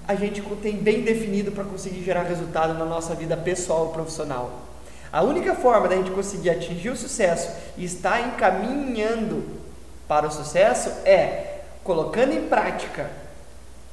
a 0.08 0.16
gente 0.16 0.42
tem 0.62 0.78
bem 0.78 1.02
definido 1.02 1.52
para 1.52 1.64
conseguir 1.64 2.04
gerar 2.04 2.24
resultado 2.24 2.74
na 2.74 2.86
nossa 2.86 3.16
vida 3.16 3.36
pessoal 3.36 3.90
e 3.90 3.94
profissional. 3.94 4.62
A 5.12 5.24
única 5.24 5.56
forma 5.56 5.88
da 5.88 5.96
gente 5.96 6.12
conseguir 6.12 6.50
atingir 6.50 6.90
o 6.90 6.96
sucesso 6.96 7.50
e 7.78 7.86
estar 7.86 8.20
encaminhando 8.28 9.44
para 10.08 10.28
o 10.28 10.32
sucesso 10.32 10.90
é 11.06 11.62
colocando 11.84 12.34
em 12.34 12.48
prática 12.48 13.10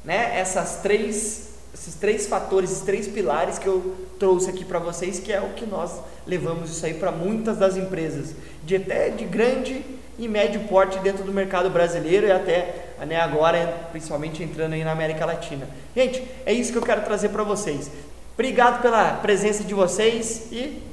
né, 0.04 0.38
essas 0.38 0.80
três, 0.82 1.50
esses 1.72 1.94
três 1.94 2.26
fatores, 2.26 2.70
esses 2.70 2.84
três 2.84 3.06
pilares 3.06 3.58
que 3.58 3.66
eu 3.66 3.94
trouxe 4.18 4.50
aqui 4.50 4.64
para 4.64 4.78
vocês, 4.78 5.18
que 5.18 5.32
é 5.32 5.40
o 5.40 5.50
que 5.50 5.64
nós 5.64 6.00
levamos 6.26 6.70
isso 6.70 6.84
aí 6.84 6.94
para 6.94 7.12
muitas 7.12 7.58
das 7.58 7.76
empresas, 7.76 8.34
de 8.64 8.76
até 8.76 9.10
de 9.10 9.24
grande 9.24 9.84
e 10.24 10.28
médio 10.28 10.60
porte 10.68 10.98
dentro 11.00 11.24
do 11.24 11.32
mercado 11.32 11.68
brasileiro 11.68 12.26
e 12.26 12.32
até 12.32 12.94
né, 13.06 13.20
agora, 13.20 13.88
principalmente 13.90 14.42
entrando 14.42 14.74
aí 14.74 14.84
na 14.84 14.92
América 14.92 15.26
Latina. 15.26 15.66
Gente, 15.94 16.22
é 16.46 16.52
isso 16.52 16.70
que 16.70 16.78
eu 16.78 16.82
quero 16.82 17.02
trazer 17.02 17.30
para 17.30 17.42
vocês. 17.42 17.90
Obrigado 18.34 18.80
pela 18.80 19.14
presença 19.14 19.64
de 19.64 19.74
vocês 19.74 20.48
e 20.52 20.90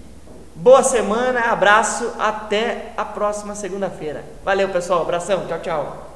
Boa 0.61 0.83
semana, 0.83 1.51
abraço, 1.51 2.11
até 2.19 2.91
a 2.97 3.05
próxima 3.05 3.55
segunda-feira. 3.55 4.25
Valeu, 4.43 4.67
pessoal, 4.67 5.03
abração, 5.03 5.47
tchau, 5.47 5.59
tchau. 5.61 6.08